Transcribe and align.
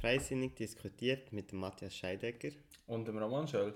Freisinnig 0.00 0.56
diskutiert 0.56 1.30
mit 1.30 1.52
dem 1.52 1.58
Matthias 1.58 1.94
Scheidegger. 1.94 2.52
Und 2.86 3.06
dem 3.06 3.18
Roman 3.18 3.46
Schöll. 3.46 3.74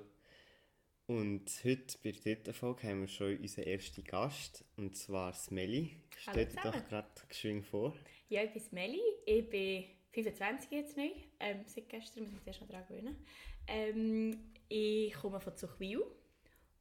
Und 1.06 1.50
heute 1.62 1.98
bei 2.02 2.12
der 2.12 2.20
dritten 2.22 2.54
Folge 2.54 2.88
haben 2.88 3.02
wir 3.02 3.08
schon 3.08 3.36
unseren 3.36 3.64
ersten 3.64 4.02
Gast, 4.04 4.64
und 4.78 4.96
zwar 4.96 5.34
Smelly. 5.34 5.90
Stell 6.16 6.46
dir 6.46 6.62
doch 6.62 6.88
gerade 6.88 7.10
geschwind 7.28 7.66
vor. 7.66 7.94
Ja, 8.30 8.42
ich 8.42 8.54
bin 8.54 8.62
Smelly, 8.62 9.02
ich 9.26 9.50
bin 9.50 9.84
25 10.12 10.70
jetzt 10.70 10.96
neu, 10.96 11.10
ähm, 11.40 11.60
seit 11.66 11.90
gestern, 11.90 12.22
muss 12.22 12.32
ich 12.32 12.38
mich 12.38 12.46
erst 12.46 12.62
noch 12.62 12.68
daran 12.68 12.86
gewöhnen. 12.88 13.16
Ähm, 13.66 14.54
ich 14.70 15.12
komme 15.12 15.40
von 15.40 15.54
Zuchwil 15.54 16.04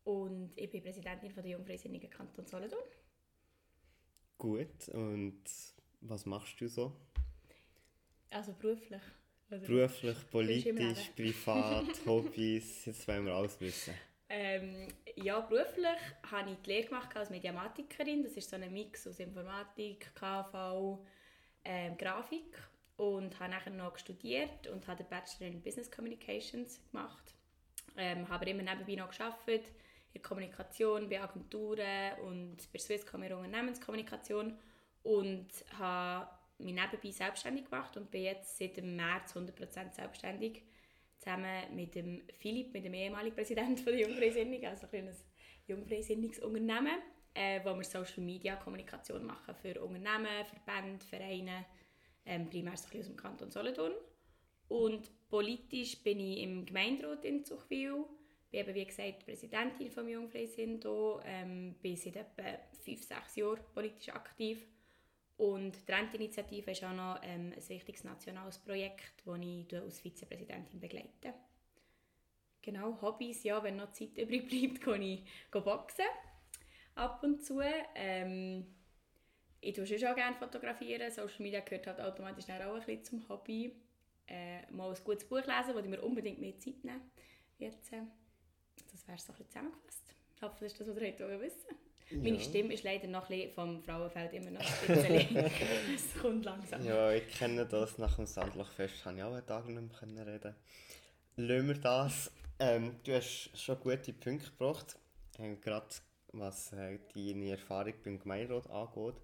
und 0.06 0.54
ich 0.56 0.70
bin 0.70 0.82
Präsidentin 0.82 1.32
von 1.32 1.44
der 1.44 1.52
Jungfreisinnigen 1.52 2.10
Kanton 2.10 2.46
Solothurn. 2.46 2.80
Gut, 4.38 4.88
und 4.88 5.44
was 6.00 6.26
machst 6.26 6.62
du 6.62 6.70
so? 6.70 6.96
Also 8.30 8.54
beruflich? 8.54 9.02
Oder 9.54 9.68
beruflich, 9.68 10.18
politisch, 10.32 11.12
privat, 11.16 11.86
Hobbys, 12.06 12.86
jetzt 12.86 13.08
wollen 13.08 13.26
wir 13.26 13.34
alles 13.34 13.60
wissen. 13.62 13.94
Ähm, 14.30 14.88
ja, 15.16 15.40
beruflich 15.42 16.00
habe 16.32 16.52
ich 16.52 16.58
die 16.66 16.70
Lehre 16.72 16.88
gemacht 16.88 17.16
als 17.16 17.30
Mediamatikerin. 17.30 18.24
Das 18.24 18.34
ist 18.34 18.50
so 18.50 18.56
ein 18.56 18.74
Mix 18.74 19.06
aus 19.06 19.20
Informatik, 19.20 20.12
KV, 20.16 21.00
ähm, 21.64 21.98
Grafik. 21.98 22.58
Und 22.96 23.40
habe 23.40 23.52
nachher 23.52 23.72
noch 23.72 23.98
studiert 23.98 24.68
und 24.68 24.88
habe 24.88 25.04
den 25.04 25.10
Bachelor 25.10 25.48
in 25.48 25.62
Business 25.62 25.92
Communications 25.92 26.80
gemacht. 26.92 27.34
Ähm, 27.98 28.28
habe 28.30 28.50
immer 28.50 28.64
nebenbei 28.64 28.96
noch 28.96 29.16
gearbeitet, 29.16 29.68
in 29.68 30.14
der 30.14 30.22
Kommunikation, 30.22 31.10
bei 31.10 31.22
Agenturen 31.22 32.20
und 32.24 32.58
bei 32.72 32.80
Swisscom 32.80 33.24
in 33.24 33.34
Unternehmenskommunikation. 33.34 34.58
Und 35.04 35.48
habe 35.78 36.28
mich 36.64 36.76
nebenbei 36.76 37.12
selbstständig 37.12 37.66
gemacht 37.66 37.96
und 37.98 38.12
bin 38.12 38.24
jetzt 38.24 38.58
seit 38.58 38.78
dem 38.78 38.96
März 38.96 39.36
100% 39.36 39.94
selbstständig 39.94 40.64
zusammen 41.18 41.76
mit 41.76 41.96
dem 41.96 42.22
Philipp, 42.40 42.74
mit 42.74 42.86
dem 42.86 42.94
ehemaligen 42.94 43.36
Präsidenten 43.36 43.86
der 43.86 44.00
Jungfreisinnigen, 44.00 44.70
also 44.70 44.88
ein 44.92 45.16
jungfreisinniges 45.68 46.40
Unternehmen, 46.40 47.00
äh, 47.34 47.60
wo 47.64 47.76
wir 47.76 47.84
Social 47.84 48.24
Media 48.24 48.56
Kommunikation 48.56 49.26
machen 49.26 49.56
für 49.56 49.82
Unternehmen, 49.82 50.46
Verbände, 50.46 51.06
Vereine, 51.06 51.66
ähm, 52.26 52.50
primär 52.50 52.78
so 52.78 52.98
aus 52.98 53.06
dem 53.06 53.16
Kanton 53.16 53.52
Solothurn. 53.52 53.94
Und 54.68 55.10
politisch 55.30 56.02
bin 56.04 56.20
ich 56.20 56.40
im 56.40 56.66
Gemeinderat 56.66 57.26
in 57.26 57.44
Zuchwil, 57.46 58.06
bin 58.50 58.60
eben, 58.60 58.76
wie 58.76 58.86
gesagt, 58.86 59.26
Präsidentin 59.26 59.92
vom 59.92 60.08
Jungfreisinn 60.08 60.80
hier, 60.82 61.20
ähm, 61.26 61.76
bin 61.82 61.96
seit 61.96 62.16
etwa 62.16 62.44
fünf, 62.84 63.04
sechs 63.04 63.36
Jahren 63.36 63.60
politisch 63.74 64.10
aktiv 64.10 64.68
und 65.38 65.88
die 65.88 65.92
Rentinitiative 65.92 66.72
ist 66.72 66.84
auch 66.84 66.94
noch 66.94 67.20
ähm, 67.24 67.54
ein 67.56 67.70
wichtiges 67.70 68.04
nationales 68.04 68.60
Projekt, 68.60 69.14
das 69.26 69.40
ich 69.40 69.74
als 69.74 70.00
Vizepräsidentin 70.00 70.80
begleite. 70.80 71.34
Genau, 72.62 73.02
Hobbys, 73.02 73.44
ja, 73.44 73.62
wenn 73.64 73.78
noch 73.78 73.92
Zeit 73.92 74.18
übrig 74.18 74.48
bleibt, 74.48 74.82
gehe 75.00 75.26
ich 75.52 75.64
boxen. 75.64 76.06
Ab 76.96 77.24
und 77.24 77.44
zu. 77.44 77.62
Ähm, 77.96 78.68
ich 79.60 79.74
tue 79.74 79.88
schon 79.88 79.98
gerne 79.98 80.36
fotografieren. 80.36 81.12
Social 81.12 81.42
Media 81.42 81.62
gehört 81.62 81.88
halt 81.88 82.00
automatisch 82.00 82.46
auch 82.46 82.76
ein 82.76 82.86
bisschen 82.86 83.04
zum 83.04 83.30
Hobby. 83.30 83.76
Äh, 84.28 84.72
mal 84.72 84.90
ein 84.94 85.04
gutes 85.04 85.28
Buch 85.28 85.38
lesen, 85.38 85.74
das 85.76 85.84
ich 85.84 85.90
mir 85.90 86.02
unbedingt 86.02 86.40
mehr 86.40 86.58
Zeit 86.60 86.84
nehmen 86.84 87.12
jetzt, 87.58 87.92
äh, 87.94 88.02
Das 88.92 89.08
wäre 89.08 89.18
so 89.18 89.32
ein 89.34 89.38
bisschen 89.38 89.50
zusammengefasst. 89.50 90.16
Ich 90.36 90.42
hoffe, 90.42 90.56
das 90.60 90.72
ist 90.72 90.80
das, 90.80 90.88
was 90.88 90.98
ihr 90.98 91.08
heute 91.08 91.40
wissen 91.40 91.93
meine 92.12 92.40
Stimme 92.40 92.74
ist 92.74 92.84
leider 92.84 93.08
noch 93.08 93.30
ein 93.30 93.50
vom 93.52 93.82
Frauenfeld 93.82 94.34
immer 94.34 94.52
noch 94.52 94.62
ein 94.62 94.88
bisschen. 94.88 95.36
es 95.96 96.22
kommt 96.22 96.46
langsam. 96.46 96.86
Ja, 96.86 97.12
ich 97.12 97.28
kenne 97.30 97.66
das. 97.66 97.98
Nach 97.98 98.16
dem 98.16 98.26
Sandlochfest 98.26 99.06
habe 99.06 99.18
ich 99.18 99.24
auch 99.24 99.34
einen 99.34 99.46
Tag 99.46 99.68
nicht 99.68 100.14
mehr 100.14 100.28
reden 100.28 100.56
Lassen 101.36 101.68
wir 101.68 101.76
das. 101.76 102.32
Ähm, 102.60 102.96
du 103.04 103.16
hast 103.16 103.52
schon 103.56 103.80
gute 103.80 104.14
Punkte 104.14 104.52
gebracht. 104.52 104.98
Ähm, 105.40 105.60
Gerade 105.62 105.88
was 106.32 106.72
äh, 106.74 107.00
deine 107.16 107.52
Erfahrung 107.52 107.94
beim 108.04 108.20
Gemeinderat 108.20 108.70
angeht, 108.70 109.16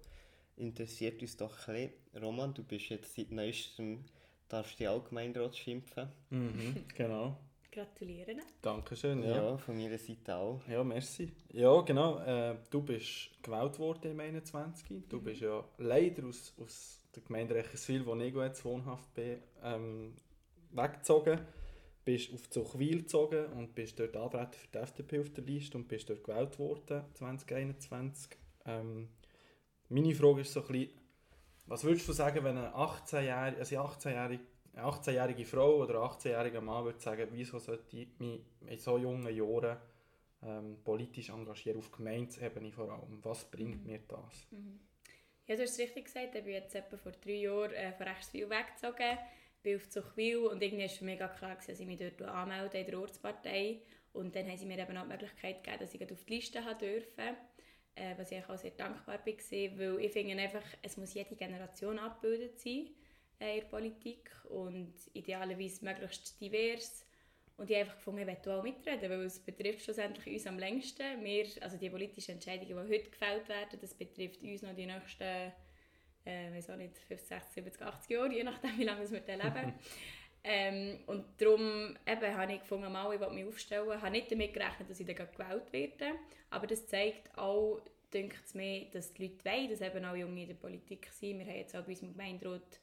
interessiert 0.56 1.22
uns 1.22 1.36
doch 1.36 1.68
ein 1.68 1.92
bisschen. 2.12 2.22
Roman, 2.22 2.54
du 2.54 2.64
bist 2.64 2.88
jetzt 2.88 3.14
seit 3.14 3.30
neuestem, 3.30 4.04
darfst 4.48 4.80
du 4.80 4.90
auch 4.90 5.04
Gemeinderat 5.04 5.56
schimpfen. 5.56 6.08
Mhm, 6.30 6.84
genau 6.96 7.36
gratulieren. 7.70 8.40
Dankeschön, 8.62 9.22
ja. 9.22 9.36
Ja, 9.36 9.58
von 9.58 9.76
meiner 9.76 9.98
Seite 9.98 10.36
auch. 10.36 10.60
Ja, 10.68 10.82
merci. 10.84 11.32
Ja, 11.52 11.80
genau. 11.82 12.18
Äh, 12.18 12.56
du 12.70 12.82
bist 12.82 13.30
gewählt 13.42 13.78
worden 13.78 14.12
im 14.12 14.20
21. 14.20 15.08
Du 15.08 15.18
mhm. 15.18 15.24
bist 15.24 15.40
ja 15.40 15.64
leider 15.78 16.26
aus, 16.26 16.52
aus 16.58 17.00
der 17.14 17.22
Gemeinde 17.22 17.54
Rechenswil, 17.54 18.04
wo 18.06 18.14
ich 18.16 18.34
jetzt 18.34 18.64
wohnhaft 18.64 19.12
bin, 19.14 19.38
ähm, 19.62 20.14
weggezogen. 20.72 21.40
Bist 22.04 22.32
auf 22.32 22.48
Zuchwil 22.48 23.02
gezogen 23.02 23.46
und 23.52 23.74
bist 23.74 23.98
dort 24.00 24.16
Anwärter 24.16 24.58
für 24.58 24.68
die 24.68 24.78
FDP 24.78 25.20
auf 25.20 25.30
der 25.30 25.44
Liste 25.44 25.76
und 25.76 25.86
bist 25.86 26.08
dort 26.08 26.24
gewählt 26.24 26.58
worden 26.58 27.04
2021. 27.14 28.36
Ähm, 28.66 29.08
meine 29.88 30.14
Frage 30.14 30.40
ist 30.40 30.52
so 30.52 30.60
ein 30.62 30.68
bisschen, 30.68 30.90
was 31.66 31.84
würdest 31.84 32.08
du 32.08 32.12
sagen, 32.12 32.42
wenn 32.42 32.56
ein 32.56 32.72
18-jähriger, 32.72 33.58
also 33.58 33.78
18 33.78 34.12
eine 34.74 34.86
18-jährige 34.86 35.44
Frau 35.44 35.82
oder 35.82 36.02
ein 36.02 36.10
18-jähriger 36.10 36.60
Mann 36.60 36.84
würde 36.84 37.00
sagen, 37.00 37.28
wieso 37.32 37.58
sollte 37.58 37.96
ich 37.96 38.08
mich 38.18 38.40
in 38.66 38.78
so 38.78 38.98
jungen 38.98 39.34
Jahren 39.34 39.78
ähm, 40.42 40.78
politisch 40.84 41.30
engagieren, 41.30 41.78
auf 41.78 41.90
Gemeindeebene 41.90 42.72
vor 42.72 42.90
allem. 42.90 43.22
Was 43.22 43.50
bringt 43.50 43.82
mhm. 43.82 43.90
mir 43.90 44.00
das? 44.08 44.46
Mhm. 44.50 44.80
Ja, 45.46 45.56
du 45.56 45.62
hast 45.62 45.72
es 45.72 45.78
richtig 45.78 46.04
gesagt, 46.04 46.34
ich 46.34 46.44
bin 46.44 46.52
jetzt 46.52 46.74
etwa 46.74 46.96
vor 46.96 47.12
drei 47.12 47.32
Jahren 47.32 47.72
äh, 47.72 47.92
von 47.92 48.06
Rechtswil 48.06 48.48
weggezogen, 48.48 49.18
bin 49.62 49.76
auf 49.76 49.88
Zuchwil 49.88 50.38
und 50.38 50.62
irgendwie 50.62 50.84
war 50.84 50.90
es 50.90 51.00
mega 51.00 51.28
klar, 51.28 51.56
dass 51.56 51.80
ich 51.80 51.86
mich 51.86 51.98
dort 51.98 52.22
anmelde 52.22 52.78
in 52.78 52.86
der 52.86 53.00
Ortspartei 53.00 53.82
und 54.12 54.34
dann 54.34 54.46
haben 54.46 54.56
sie 54.56 54.66
mir 54.66 54.78
eben 54.78 54.96
auch 54.96 55.02
die 55.02 55.08
Möglichkeit 55.08 55.62
gegeben, 55.62 55.80
dass 55.80 55.94
ich 55.94 56.12
auf 56.12 56.24
die 56.24 56.34
Liste 56.34 56.64
haben 56.64 56.78
durfte, 56.78 57.36
äh, 57.96 58.14
was 58.16 58.30
ich 58.30 58.44
auch 58.44 58.56
sehr 58.56 58.70
dankbar 58.70 59.18
war, 59.18 59.26
weil 59.26 60.00
ich 60.00 60.12
finde 60.12 60.40
einfach, 60.40 60.64
es 60.82 60.96
muss 60.96 61.14
jede 61.14 61.34
Generation 61.34 61.98
abgebildet 61.98 62.58
sein 62.60 62.88
äh, 63.40 63.54
in 63.54 63.60
der 63.60 63.68
Politik 63.68 64.30
und 64.48 64.92
idealerweise 65.12 65.84
möglichst 65.84 66.40
divers. 66.40 67.06
Und 67.56 67.68
ich 67.68 67.76
habe 67.76 67.84
einfach 67.84 67.96
gefunden, 67.96 68.20
ich 68.20 68.26
möchte 68.26 68.54
auch 68.54 68.62
mitreden, 68.62 69.10
weil 69.10 69.20
es 69.20 69.38
betrifft 69.38 69.84
schlussendlich 69.84 70.26
uns 70.26 70.46
am 70.46 70.58
längsten. 70.58 71.22
Wir, 71.22 71.46
also 71.60 71.76
die 71.76 71.90
politischen 71.90 72.32
Entscheidungen, 72.32 72.68
die 72.68 72.74
heute 72.74 73.10
gefällt 73.10 73.48
werden, 73.48 73.78
das 73.80 73.92
betrifft 73.92 74.42
uns 74.42 74.62
noch 74.62 74.74
die 74.74 74.86
nächsten, 74.86 75.52
äh, 76.24 76.52
weiß 76.54 76.70
auch 76.70 76.76
nicht, 76.76 76.96
50, 76.96 77.28
60, 77.28 77.64
70, 77.64 77.82
80 77.82 78.10
Jahre, 78.10 78.32
je 78.32 78.44
nachdem, 78.44 78.78
wie 78.78 78.84
lange 78.84 79.10
wir 79.10 79.20
leben. 79.20 79.74
ähm, 80.44 81.00
und 81.06 81.24
darum 81.36 81.98
eben, 82.06 82.34
habe 82.34 82.52
ich 82.54 82.60
gefunden, 82.60 82.90
mal, 82.90 83.12
ich 83.14 83.20
will 83.20 83.30
mich 83.30 83.44
aufstellen. 83.44 83.90
Ich 83.94 84.00
habe 84.00 84.10
nicht 84.10 84.32
damit 84.32 84.54
gerechnet, 84.54 84.88
dass 84.88 85.00
ich 85.00 85.06
dann 85.06 85.16
gewählt 85.16 85.70
werde. 85.70 86.18
Aber 86.48 86.66
das 86.66 86.86
zeigt 86.86 87.36
auch, 87.36 87.82
denke 88.12 88.36
es 88.42 88.54
mir, 88.54 88.86
dass 88.90 89.12
die 89.12 89.24
Leute 89.24 89.44
wollen, 89.44 89.68
dass 89.68 89.80
eben 89.82 90.04
auch 90.06 90.16
Junge 90.16 90.42
in 90.42 90.48
der 90.48 90.54
Politik 90.54 91.08
sind. 91.12 91.40
Wir 91.40 91.46
haben 91.46 91.56
jetzt 91.56 91.76
auch 91.76 91.82
bei 91.82 91.90
unserem 91.90 92.12
Gemeinderat 92.12 92.80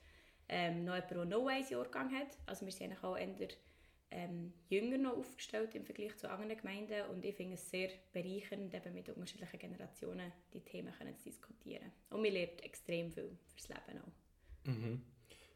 ähm, 0.49 0.85
noch 0.85 0.95
jemand, 0.95 1.11
der 1.11 1.25
no 1.25 1.47
eins 1.47 1.69
Jahrgang 1.69 2.13
hat. 2.13 2.37
Also 2.45 2.65
wir 2.65 2.73
sind 2.73 3.03
auch 3.03 3.17
eher 3.17 3.49
ähm, 4.11 4.53
jünger 4.69 4.97
noch 4.97 5.17
aufgestellt 5.17 5.75
im 5.75 5.85
Vergleich 5.85 6.15
zu 6.17 6.29
anderen 6.29 6.55
Gemeinden 6.57 7.09
und 7.09 7.25
ich 7.25 7.35
finde 7.35 7.55
es 7.55 7.69
sehr 7.69 7.89
bereichernd, 8.13 8.73
eben 8.73 8.93
mit 8.93 9.09
unterschiedlichen 9.09 9.59
Generationen 9.59 10.31
die 10.53 10.61
Themen 10.61 10.93
können 10.97 11.17
zu 11.17 11.25
diskutieren. 11.25 11.91
Und 12.09 12.21
man 12.21 12.31
lernt 12.31 12.63
extrem 12.63 13.11
viel 13.11 13.37
fürs 13.53 13.67
Leben 13.67 13.99
auch. 14.01 14.67
Mhm. 14.69 15.01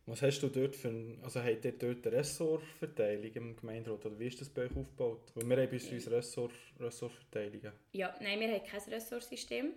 Was 0.07 0.21
hast 0.23 0.41
du 0.41 0.49
dort 0.49 0.75
für 0.75 0.91
also 1.21 1.41
habt 1.41 1.63
ihr 1.63 1.71
dort 1.73 2.05
eine 2.07 2.17
Ressortverteilung 2.17 3.31
im 3.33 3.55
Gemeinderat 3.55 4.05
oder 4.05 4.19
wie 4.19 4.27
ist 4.27 4.41
das 4.41 4.49
bei 4.49 4.63
euch 4.63 4.75
aufgebaut? 4.75 5.31
Weil 5.35 5.47
wir 5.47 5.57
haben 5.57 5.69
bei 5.69 5.95
uns 5.95 6.11
Ressort, 6.11 6.53
Ressortverteilungen. 6.79 7.71
Ja, 7.93 8.13
nein, 8.19 8.39
wir 8.39 8.51
haben 8.51 8.65
kein 8.65 8.81
Ressortsystem. 8.93 9.73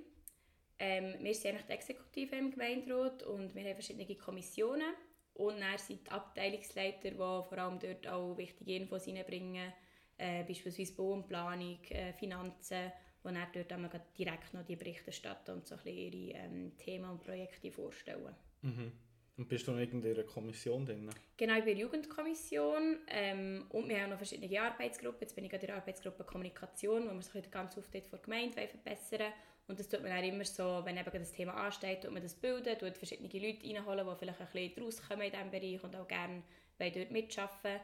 Ähm, 0.79 1.15
wir 1.21 1.35
sind 1.35 1.51
eigentlich 1.51 1.67
die 1.67 1.73
Exekutive 1.73 2.37
im 2.37 2.51
Gemeinderat 2.51 3.23
und 3.23 3.55
wir 3.55 3.63
haben 3.63 3.75
verschiedene 3.75 4.17
Kommissionen. 4.17 4.95
Und 5.35 5.61
dann 5.61 5.79
sind 5.79 6.07
die 6.07 6.11
Abteilungsleiter, 6.11 7.11
die 7.11 7.17
vor 7.17 7.59
allem 7.59 7.79
dort 7.79 8.07
auch 8.07 8.37
wichtige 8.37 8.77
Infos 8.77 9.09
reinbringen, 9.09 9.73
äh, 10.17 10.45
beispielsweise 10.45 10.95
Baumplanung, 10.95 11.83
äh, 11.91 12.13
Finanzen, 12.13 12.93
wo 13.23 13.31
dann 13.31 13.49
dort 13.53 14.19
direkt 14.19 14.55
noch 14.55 14.65
die 14.65 14.77
Berichte 14.77 15.07
erstatten 15.07 15.53
und 15.53 15.67
so 15.67 15.75
ein 15.75 15.87
ihre 15.87 16.39
ähm, 16.39 16.77
Themen 16.77 17.11
und 17.11 17.21
Projekte 17.21 17.73
vorstellen. 17.73 18.35
Mhm. 18.63 18.93
Und 19.37 19.49
bist 19.49 19.67
du 19.67 19.73
noch 19.73 19.81
in 19.81 20.05
einer 20.05 20.23
Kommission 20.23 20.87
drin? 20.87 21.11
Genau, 21.37 21.59
ich 21.59 21.65
bin 21.65 21.73
in 21.73 21.79
der 21.79 21.87
Jugendkommission 21.87 22.99
ähm, 23.09 23.67
und 23.71 23.89
wir 23.89 24.01
haben 24.01 24.11
noch 24.11 24.17
verschiedene 24.17 24.61
Arbeitsgruppen. 24.61 25.23
Jetzt 25.23 25.35
bin 25.35 25.45
ich 25.45 25.53
in 25.53 25.61
der 25.61 25.77
Arbeitsgruppe 25.77 26.23
Kommunikation, 26.23 27.09
wo 27.09 27.15
wir 27.15 27.23
sich 27.23 27.43
den 27.43 27.51
ganzen 27.51 27.81
Auftritt 27.81 28.07
vor 28.07 28.21
der 28.21 28.25
Gemeinde 28.25 28.69
verbessern 28.69 29.33
Und 29.67 29.81
das 29.81 29.89
tut 29.89 30.03
man 30.03 30.11
dann 30.11 30.23
immer 30.23 30.45
so, 30.45 30.83
wenn 30.85 30.97
eben 30.97 31.11
das 31.11 31.33
Thema 31.33 31.55
ansteht, 31.55 32.03
tut 32.03 32.13
man 32.13 32.23
das 32.23 32.35
bilden, 32.35 32.79
tut 32.79 32.97
verschiedene 32.97 33.29
Leute 33.29 33.67
reinholen, 33.67 34.07
die 34.07 34.17
vielleicht 34.17 34.41
ein 34.41 34.47
bisschen 34.53 34.85
rauskommen 34.85 35.27
in 35.27 35.33
diesem 35.33 35.51
Bereich 35.51 35.83
und 35.83 35.97
auch 35.97 36.07
gerne 36.07 36.43
dort 36.79 37.11
mitarbeiten 37.11 37.81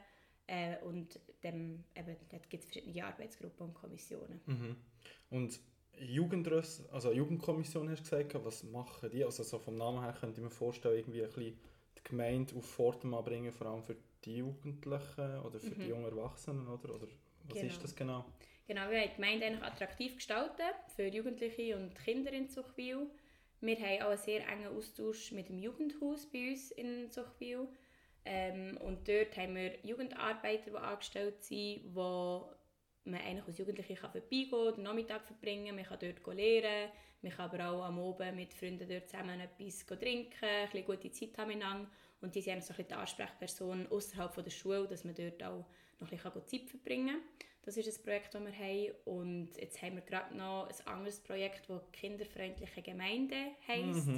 äh, 0.47 0.77
Und 0.85 1.19
dann 1.41 1.85
eben, 1.97 2.17
dort 2.31 2.49
gibt 2.49 2.63
es 2.63 2.71
verschiedene 2.71 3.05
Arbeitsgruppen 3.05 3.67
und 3.67 3.75
Kommissionen. 3.75 4.41
Mhm. 4.47 4.77
Und 5.31 5.59
Jugendress, 6.01 6.83
also 6.93 7.13
Jugendkommission 7.13 7.89
hast 7.91 8.11
du 8.11 8.17
gesagt, 8.17 8.45
was 8.45 8.63
machen 8.65 9.11
die? 9.11 9.25
Also 9.25 9.43
so 9.43 9.59
vom 9.59 9.77
Namen 9.77 10.03
her 10.03 10.15
könnte 10.19 10.41
ich 10.41 10.45
mir 10.45 10.51
vorstellen, 10.51 10.99
irgendwie 10.99 11.23
ein 11.23 11.29
bisschen 11.29 11.59
die 11.99 12.03
Gemeinde 12.05 12.55
auf 12.57 12.65
Vordermann 12.65 13.25
bringen, 13.25 13.53
vor 13.53 13.67
allem 13.69 13.83
für 13.83 13.97
die 14.25 14.37
Jugendlichen 14.39 15.39
oder 15.41 15.61
für 15.61 15.75
die 15.75 15.89
jungen 15.89 16.05
Erwachsenen, 16.05 16.67
oder? 16.69 16.95
Oder 16.95 17.07
was 17.45 17.55
Genau. 17.59 17.67
ist 17.67 17.83
das 17.83 17.95
genau? 17.95 18.25
Genau, 18.67 18.83
wir 18.83 18.99
wollen 18.99 19.09
die 19.11 19.17
Gemeinde 19.17 19.47
eigentlich 19.47 19.65
attraktiv 19.65 20.15
gestalten 20.17 20.63
für 20.95 21.07
Jugendliche 21.07 21.77
und 21.77 21.95
Kinder 21.95 22.33
in 22.33 22.49
Zuchwil. 22.49 23.11
Wir 23.61 23.77
haben 23.77 24.03
auch 24.03 24.09
einen 24.11 24.19
sehr 24.19 24.49
engen 24.49 24.69
Austausch 24.69 25.33
mit 25.33 25.49
dem 25.49 25.59
Jugendhaus 25.59 26.27
bei 26.31 26.51
uns 26.51 26.71
in 26.71 27.11
Zuchwil. 27.11 27.69
Ähm, 28.25 28.77
und 28.79 29.09
dort 29.09 29.37
haben 29.37 29.57
wir 29.57 29.79
Jugendarbeiter, 29.85 30.71
die 30.71 30.77
angestellt 30.77 31.43
sind, 31.43 31.95
wo 31.95 32.49
man 33.05 33.21
eigentlich 33.21 33.47
als 33.47 33.59
Jugendliche 33.59 33.95
kann 33.95 34.11
vorbeigehen 34.11 34.75
den 34.77 34.83
Nachmittag 34.85 35.25
verbringen 35.25 35.75
Man 35.75 35.85
kann 35.85 35.99
dort 36.01 36.37
lernen, 36.37 36.91
man 37.23 37.33
kann 37.33 37.51
aber 37.51 37.71
auch 37.71 37.85
am 37.85 37.99
Abend 37.99 38.37
mit 38.37 38.55
Freunden 38.55 38.89
dort 38.89 39.09
zusammen 39.09 39.41
etwas 39.41 39.87
trinken, 39.87 40.31
ein 40.43 40.71
bisschen 40.71 40.87
gute 40.87 41.11
Zeit 41.11 41.37
haben 41.39 41.49
miteinander. 41.49 41.89
Und 42.21 42.35
die 42.35 42.43
sind 42.43 42.63
so 42.63 42.75
ein 42.77 42.87
die 42.87 42.95
Ansprechperson 42.95 43.87
außerhalb 43.91 44.45
der 44.45 44.51
Schule, 44.51 44.87
dass 44.87 45.05
man 45.05 45.15
dort 45.15 45.43
auch 45.43 45.65
noch 46.01 46.11
ein 46.11 46.19
bisschen 46.19 46.47
Zeit 46.47 46.69
verbringen 46.69 47.17
kann. 47.17 47.49
Das 47.63 47.77
ist 47.77 47.89
ein 47.89 48.05
Projekt, 48.05 48.35
das 48.35 48.43
wir 48.43 48.53
haben. 48.53 48.93
Und 49.05 49.51
jetzt 49.57 49.81
haben 49.83 49.97
wir 49.97 50.03
gerade 50.03 50.37
noch 50.37 50.69
ein 50.69 50.87
anderes 50.87 51.21
Projekt, 51.21 51.69
das 51.69 51.93
kinderfreundliche 51.93 52.83
Gemeinde 52.83 53.37
heisst. 53.67 54.09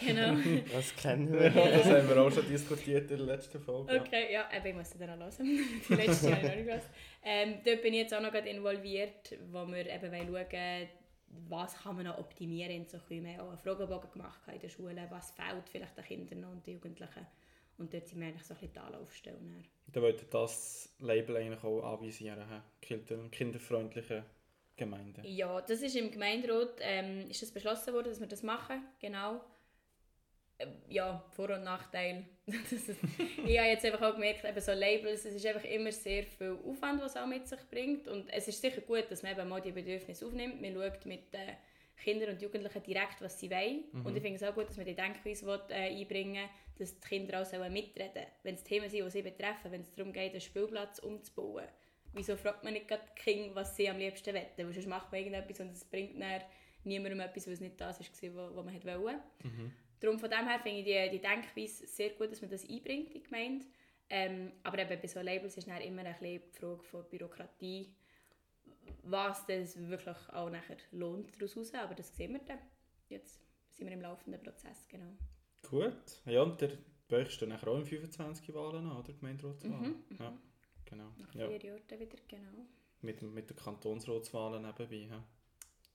Genau. 0.00 0.36
Das 0.72 0.94
kennen 0.96 1.32
Ja, 1.32 1.54
wir. 1.54 1.70
das 1.70 1.84
haben 1.86 2.08
wir 2.08 2.22
auch 2.22 2.30
schon 2.30 2.46
diskutiert 2.48 3.10
in 3.10 3.16
der 3.18 3.26
letzten 3.26 3.60
Folge. 3.60 3.94
ja. 3.94 4.00
Okay, 4.02 4.32
ja, 4.32 4.48
eben, 4.54 4.66
ich 4.66 4.74
muss 4.74 4.90
sie 4.90 4.98
dann 4.98 5.18
noch 5.18 5.26
hören. 5.26 5.46
Die 5.88 5.94
letzte 5.94 6.30
habe 6.30 6.36
ich 6.36 6.48
noch 6.48 6.54
nicht 6.56 6.66
gehört. 6.66 6.84
Ähm, 7.24 7.54
dort 7.64 7.82
bin 7.82 7.94
ich 7.94 8.00
jetzt 8.00 8.14
auch 8.14 8.20
noch 8.20 8.32
gerade 8.32 8.48
involviert, 8.48 9.36
wo 9.50 9.66
wir 9.66 9.86
eben 9.86 10.12
wollen 10.12 10.46
schauen 10.50 10.88
was 11.48 11.76
kann 11.82 11.96
man 11.96 12.06
noch 12.06 12.18
optimieren 12.18 12.70
in 12.70 12.86
so 12.86 12.98
Wir 13.08 13.18
haben 13.18 13.40
auch 13.40 13.48
einen 13.48 13.58
Fragebogen 13.58 14.10
gemacht 14.12 14.40
in 14.52 14.60
der 14.60 14.68
Schule, 14.68 15.06
was 15.10 15.32
fehlt 15.32 15.68
vielleicht 15.68 15.96
den 15.96 16.04
Kindern 16.04 16.44
und 16.44 16.66
den 16.66 16.74
Jugendlichen. 16.74 17.26
Und 17.78 17.92
dort 17.92 18.06
sind 18.06 18.20
wir 18.20 18.28
eigentlich 18.28 18.44
so 18.44 18.54
ein 18.54 18.60
bisschen 18.60 18.72
die 18.74 18.78
Anlaufstelle. 18.78 19.36
dann. 19.36 19.64
Dann 19.92 20.02
wollte 20.02 20.24
das 20.30 20.94
Label 21.00 21.36
eigentlich 21.36 21.62
auch 21.64 21.82
anvisieren? 21.82 22.44
Kinder, 22.80 23.16
kinderfreundliche 23.30 24.24
Gemeinde. 24.76 25.22
Ja, 25.26 25.60
das 25.60 25.82
ist 25.82 25.96
im 25.96 26.10
Gemeinderat 26.10 26.78
ähm, 26.80 27.28
ist 27.28 27.42
das 27.42 27.50
beschlossen 27.50 27.92
worden, 27.92 28.08
dass 28.08 28.20
wir 28.20 28.26
das 28.26 28.42
machen, 28.42 28.82
genau. 29.00 29.40
Ähm, 30.58 30.72
Ja, 30.88 31.24
Vor- 31.30 31.50
und 31.50 31.64
Nachteil. 31.64 32.24
Ist, 32.46 32.88
ich 32.90 33.58
habe 33.58 33.68
jetzt 33.68 33.84
einfach 33.84 34.02
auch 34.02 34.14
gemerkt, 34.14 34.44
eben 34.44 34.60
so 34.60 34.72
Labels, 34.72 35.24
es 35.24 35.34
ist 35.34 35.46
einfach 35.46 35.64
immer 35.64 35.90
sehr 35.90 36.22
viel 36.22 36.56
Aufwand, 36.64 37.02
was 37.02 37.16
es 37.16 37.20
auch 37.20 37.26
mit 37.26 37.46
sich 37.48 37.58
bringt. 37.70 38.06
Und 38.06 38.28
es 38.32 38.46
ist 38.46 38.60
sicher 38.60 38.80
gut, 38.82 39.04
dass 39.10 39.22
man 39.24 39.32
eben 39.32 39.48
mal 39.48 39.60
die 39.60 39.72
Bedürfnisse 39.72 40.26
aufnimmt. 40.26 40.60
Man 40.62 40.74
schaut 40.74 41.04
mit 41.06 41.32
den 41.32 41.56
Kindern 41.96 42.30
und 42.30 42.42
Jugendlichen 42.42 42.82
direkt, 42.84 43.20
was 43.20 43.40
sie 43.40 43.50
wollen. 43.50 43.84
Und 44.04 44.16
ich 44.16 44.22
finde 44.22 44.36
es 44.36 44.42
auch 44.44 44.54
gut, 44.54 44.68
dass 44.68 44.76
man 44.76 44.86
die 44.86 44.94
Denkweise 44.94 45.44
will, 45.46 45.60
äh, 45.70 45.98
einbringen 45.98 46.44
will, 46.44 46.48
dass 46.78 47.00
die 47.00 47.08
Kinder 47.08 47.40
auch 47.42 47.44
sollen 47.46 47.72
mitreden 47.72 48.12
sollen. 48.14 48.26
Wenn 48.44 48.54
es 48.54 48.62
Themen 48.62 48.88
sind, 48.88 49.04
die 49.04 49.10
sie 49.10 49.22
betreffen, 49.22 49.72
wenn 49.72 49.80
es 49.80 49.90
darum 49.90 50.12
geht, 50.12 50.32
einen 50.32 50.40
Spielplatz 50.40 51.00
umzubauen. 51.00 51.66
Wieso 52.12 52.36
fragt 52.36 52.62
man 52.64 52.74
nicht 52.74 52.86
gerade 52.86 53.02
die 53.10 53.20
Kinder, 53.22 53.54
was 53.56 53.76
sie 53.76 53.88
am 53.88 53.98
liebsten 53.98 54.34
wollen? 54.34 54.46
Weil 54.56 54.72
sonst 54.72 54.86
macht 54.86 55.10
man 55.10 55.20
irgendetwas 55.20 55.60
und 55.60 55.72
es 55.72 55.84
bringt 55.84 56.20
dann 56.20 56.42
niemandem 56.84 57.20
etwas, 57.20 57.46
es 57.48 57.60
nicht 57.60 57.80
das 57.80 57.98
war, 58.00 58.56
was 58.56 58.64
man 58.64 58.84
wollte. 59.02 59.20
Darum 60.06 60.20
von 60.20 60.30
dem 60.30 60.46
her 60.46 60.60
finde 60.60 60.78
ich 60.78 60.84
die, 60.84 61.18
die 61.18 61.20
Denkweise 61.20 61.86
sehr 61.86 62.10
gut, 62.10 62.30
dass 62.30 62.40
man 62.40 62.50
das 62.50 62.62
einbringt 62.68 63.08
in 63.08 63.12
die 63.14 63.22
Gemeinde. 63.24 63.66
Ähm, 64.08 64.52
aber 64.62 64.78
eben 64.78 65.00
bei 65.00 65.08
so 65.08 65.20
Labels 65.20 65.56
ist 65.56 65.66
dann 65.66 65.80
immer 65.80 66.02
ein 66.02 66.12
bisschen 66.12 66.42
die 66.52 66.58
Frage 66.58 66.82
von 66.84 67.08
Bürokratie, 67.10 67.92
was 69.02 69.44
das 69.46 69.76
wirklich 69.88 70.16
auch 70.32 70.48
nachher 70.48 70.76
lohnt 70.92 71.34
daraus 71.34 71.56
raus. 71.56 71.74
Aber 71.74 71.94
das 71.96 72.16
sehen 72.16 72.34
wir 72.34 72.40
dann. 72.40 72.60
Jetzt 73.08 73.40
sind 73.72 73.86
wir 73.88 73.94
im 73.94 74.00
laufenden 74.00 74.40
Prozess, 74.40 74.86
genau. 74.88 75.12
Gut. 75.68 76.22
Ja, 76.24 76.42
und 76.42 76.60
der 76.60 77.24
stehen 77.26 77.48
nachher 77.48 77.66
auch 77.68 77.78
im 77.78 77.84
25 77.86 78.54
Wahlen 78.54 78.86
an, 78.88 78.96
oder? 78.98 79.12
Gemeinderatswahlen. 79.12 80.04
Ja, 80.20 80.38
genau. 80.84 81.10
Nach 81.18 81.34
Ja. 81.34 81.48
vier 81.48 81.64
Jahren 81.64 81.82
dann 81.88 81.98
wieder, 81.98 82.18
genau. 82.28 82.66
Mit, 83.02 83.22
mit 83.22 83.50
den 83.50 83.56
Kantonsratswahlen 83.56 84.62
nebenbei. 84.62 85.16
hä? 85.16 85.22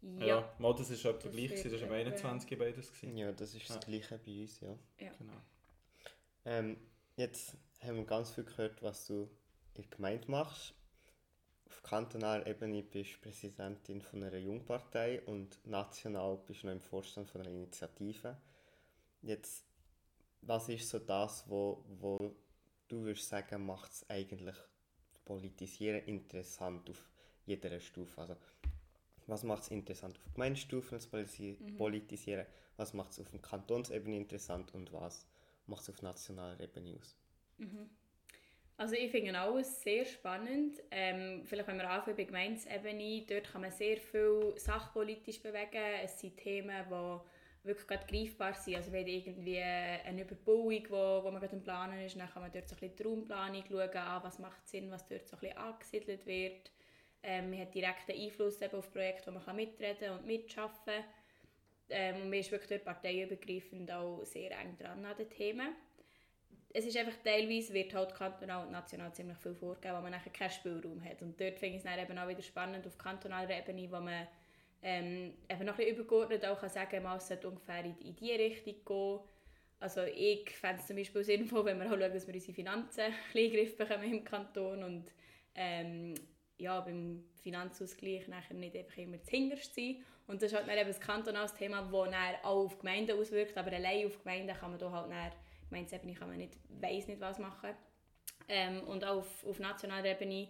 Ja, 0.02 0.26
Ja, 0.26 0.56
mal, 0.58 0.74
das 0.76 0.90
ist 0.90 1.06
etwa 1.06 1.12
Das 1.28 1.32
gleich, 1.32 1.50
gewesen, 1.50 1.72
das 1.72 1.82
war 1.82 1.88
am 1.90 1.94
etwa- 1.94 2.10
21 2.12 2.58
beides. 2.58 2.88
Gewesen. 2.92 3.18
Ja, 3.18 3.32
das 3.32 3.54
ist 3.54 3.68
Ja. 3.68 3.76
das 3.76 3.86
Gleiche 3.86 4.18
bei 4.18 4.42
uns, 4.42 4.60
ja. 4.62 4.78
Genau. 4.98 5.34
Ähm, 6.46 6.78
jetzt 7.18 7.56
haben 7.82 7.98
wir 7.98 8.06
ganz 8.06 8.32
viel 8.32 8.44
gehört, 8.46 8.82
was 8.82 9.06
du 9.08 9.30
in 9.76 9.84
der 9.84 9.86
Gemeinde 9.92 10.30
machst. 10.32 10.74
Auf 11.68 11.84
kantonaler 11.84 12.46
Ebene 12.48 12.82
bist 12.84 13.14
du 13.16 13.20
Präsidentin 13.22 14.02
von 14.02 14.24
einer 14.24 14.38
Jungpartei 14.38 15.22
und 15.22 15.66
national 15.66 16.38
bist 16.48 16.64
du 16.64 16.68
noch 16.68 16.74
im 16.74 16.82
Vorstand 16.82 17.30
von 17.30 17.42
einer 17.42 17.52
Initiative. 17.52 18.38
Jetzt, 19.22 19.66
was 20.42 20.68
ist 20.70 20.90
so 20.90 20.98
das, 21.00 21.48
wo, 21.48 21.86
wo 22.00 22.36
du 22.88 23.04
würdest 23.04 23.30
sagen, 23.30 23.66
macht 23.66 23.92
es 23.92 24.10
eigentlich 24.10 24.56
Politisieren 25.24 26.04
interessant 26.06 26.90
auf 26.90 27.08
jeder 27.46 27.80
Stufe? 27.80 28.20
Also, 28.20 28.36
was 29.28 29.44
macht 29.44 29.64
es 29.64 29.72
interessant 29.72 30.18
auf 30.18 30.34
Gemeindestufen 30.34 31.00
zu 31.00 31.10
polisi- 31.10 31.58
politisieren? 31.78 32.46
Was 32.78 32.94
macht 32.94 33.12
es 33.12 33.20
auf 33.20 33.30
der 33.30 33.42
Kantonsebene 33.42 34.18
interessant 34.18 34.74
und 34.74 34.92
was 34.94 35.28
macht 35.68 35.82
es 35.84 35.90
auf 35.90 36.02
nationaler 36.02 36.60
Ebene 36.60 36.98
aus? 36.98 37.16
Also 38.78 38.96
ich 38.96 39.12
finde 39.12 39.38
alles 39.40 39.84
sehr 39.84 40.06
spannend. 40.06 40.82
Ähm, 40.90 41.46
vielleicht 41.46 41.68
wenn 41.68 41.78
wir 41.78 41.90
anfangen 41.90 42.18
bei 42.18 42.24
Gemeindeebene, 42.24 43.26
dort 43.28 43.52
kann 43.52 43.62
man 43.62 43.72
sehr 43.72 43.98
viel 43.98 44.54
sachpolitisch 44.58 45.40
bewegen. 45.40 46.00
Es 46.04 46.20
sind 46.20 46.36
Themen, 46.38 46.84
die 46.90 47.20
wirklich 47.68 47.88
gerade 47.88 48.08
greifbar 48.08 48.56
sind. 48.56 48.78
Also 48.78 48.92
wenn 48.92 49.06
irgendwie 49.06 49.60
eine 49.60 50.24
Überbauung, 50.24 50.84
wo, 50.90 51.24
wo 51.24 51.30
man 51.32 51.40
gerade 51.40 51.56
am 51.56 51.62
Planen 51.62 52.02
ist, 52.02 52.20
dann 52.20 52.28
kann 52.28 52.42
man 52.42 52.52
dort 52.52 52.68
so 52.68 52.76
ein 52.76 52.80
bisschen 52.80 52.96
die 52.96 53.04
Raumplanung 53.04 53.64
schauen, 53.70 53.98
an, 53.98 54.24
was 54.24 54.40
macht 54.40 54.68
Sinn, 54.68 54.90
was 54.90 55.08
dort 55.08 55.28
so 55.28 55.36
ein 55.36 55.42
bisschen 55.42 55.58
angesiedelt 55.58 56.26
wird. 56.26 56.72
Ähm, 57.24 57.52
man 57.52 57.60
hat 57.60 57.74
direkten 57.74 58.14
Einfluss 58.14 58.62
eben 58.62 58.76
auf 58.76 58.92
Projekte, 58.92 59.28
wo 59.28 59.32
man 59.36 59.46
kann 59.46 59.56
mitreden 59.56 60.12
und 60.12 60.26
mitschaffen 60.26 60.86
kann. 60.86 61.04
Ähm, 61.90 62.30
man 62.30 62.40
ist 62.40 62.52
wirklich 62.52 62.70
dort 62.70 62.86
parteiübergreifend 62.86 63.92
auch 63.92 64.24
sehr 64.24 64.52
eng 64.52 64.78
dran 64.78 65.06
an 65.06 65.18
den 65.18 65.30
Themen 65.30 65.76
es 66.74 66.86
ist 66.86 66.98
einfach 66.98 67.16
teilweise 67.24 67.74
wird 67.74 67.94
halt 67.94 68.14
kantonal 68.16 68.66
und 68.66 68.72
national 68.72 69.14
ziemlich 69.14 69.38
viel 69.38 69.56
vorgegeben, 69.56 69.98
wo 69.98 70.02
man 70.02 70.12
nachher 70.12 70.32
keinen 70.32 70.52
Spielraum 70.52 71.04
hat. 71.04 71.22
Und 71.22 71.40
dort 71.40 71.60
finde 71.60 71.78
ich 71.78 71.84
es 71.84 71.84
dann 71.84 72.00
eben 72.00 72.18
auch 72.18 72.28
wieder 72.28 72.42
spannend 72.42 72.86
auf 72.88 72.98
kantonaler 72.98 73.58
Ebene, 73.58 73.92
wo 73.92 74.00
man 74.00 74.28
ähm, 74.84 75.34
eben 75.50 75.66
noch 75.66 75.74
ein 75.74 75.78
bisschen 75.78 75.96
übergeordnet 75.96 76.46
auch 76.46 76.60
kann 76.60 76.70
sagen 76.70 77.06
es 77.18 77.28
sollte 77.28 77.50
ungefähr 77.50 77.86
in, 77.86 77.98
in 78.00 78.16
die 78.16 78.32
Richtung 78.32 78.76
gehen. 78.86 79.20
Also 79.80 80.04
ich 80.04 80.50
fände 80.52 80.80
es 80.82 80.88
zum 80.88 80.96
Beispiel 80.96 81.24
sinnvoll, 81.24 81.66
wenn 81.66 81.80
wir 81.80 81.88
auch 81.88 81.98
schauen, 81.98 82.14
dass 82.14 82.28
wir 82.28 82.34
unsere 82.34 82.54
Finanzen 82.54 83.02
ein 83.06 83.14
bisschen 83.34 83.46
in 83.46 83.52
den 83.52 83.60
Griff 83.60 83.78
bekommen 83.78 84.14
im 84.14 84.24
Kanton 84.24 84.84
und 84.84 85.12
ähm, 85.56 86.14
ja, 86.62 86.80
beim 86.80 87.24
Finanzausgleich 87.42 88.28
nachher 88.28 88.54
nicht 88.54 88.76
einfach 88.76 88.98
immer 88.98 89.18
das 89.18 89.30
Hinterste 89.30 89.74
sein. 89.74 90.04
Und 90.28 90.42
das 90.42 90.52
ist 90.52 90.58
halt 90.58 90.68
dann 90.68 90.78
eben 90.78 90.94
ein 90.94 91.00
kantonales 91.00 91.54
Thema, 91.56 91.82
das 91.82 91.92
dann 91.92 92.36
auch 92.44 92.66
auf 92.66 92.78
Gemeinden 92.80 93.20
auswirkt, 93.20 93.58
aber 93.58 93.72
allein 93.74 94.06
auf 94.06 94.24
Gemeinden 94.24 94.56
kann 94.56 94.72
man 94.72 94.80
da 94.80 94.92
halt 94.92 95.12
dann, 95.12 95.32
Gemeindeebene 95.70 96.14
kann 96.14 96.30
man 96.30 96.38
nicht, 96.38 96.58
weiss 96.80 97.08
nicht 97.08 97.20
was 97.20 97.40
machen. 97.40 97.72
Ähm, 98.48 98.84
und 98.84 99.04
auch 99.04 99.18
auf, 99.18 99.46
auf 99.46 99.60
nationaler 99.60 100.12
Ebene 100.12 100.48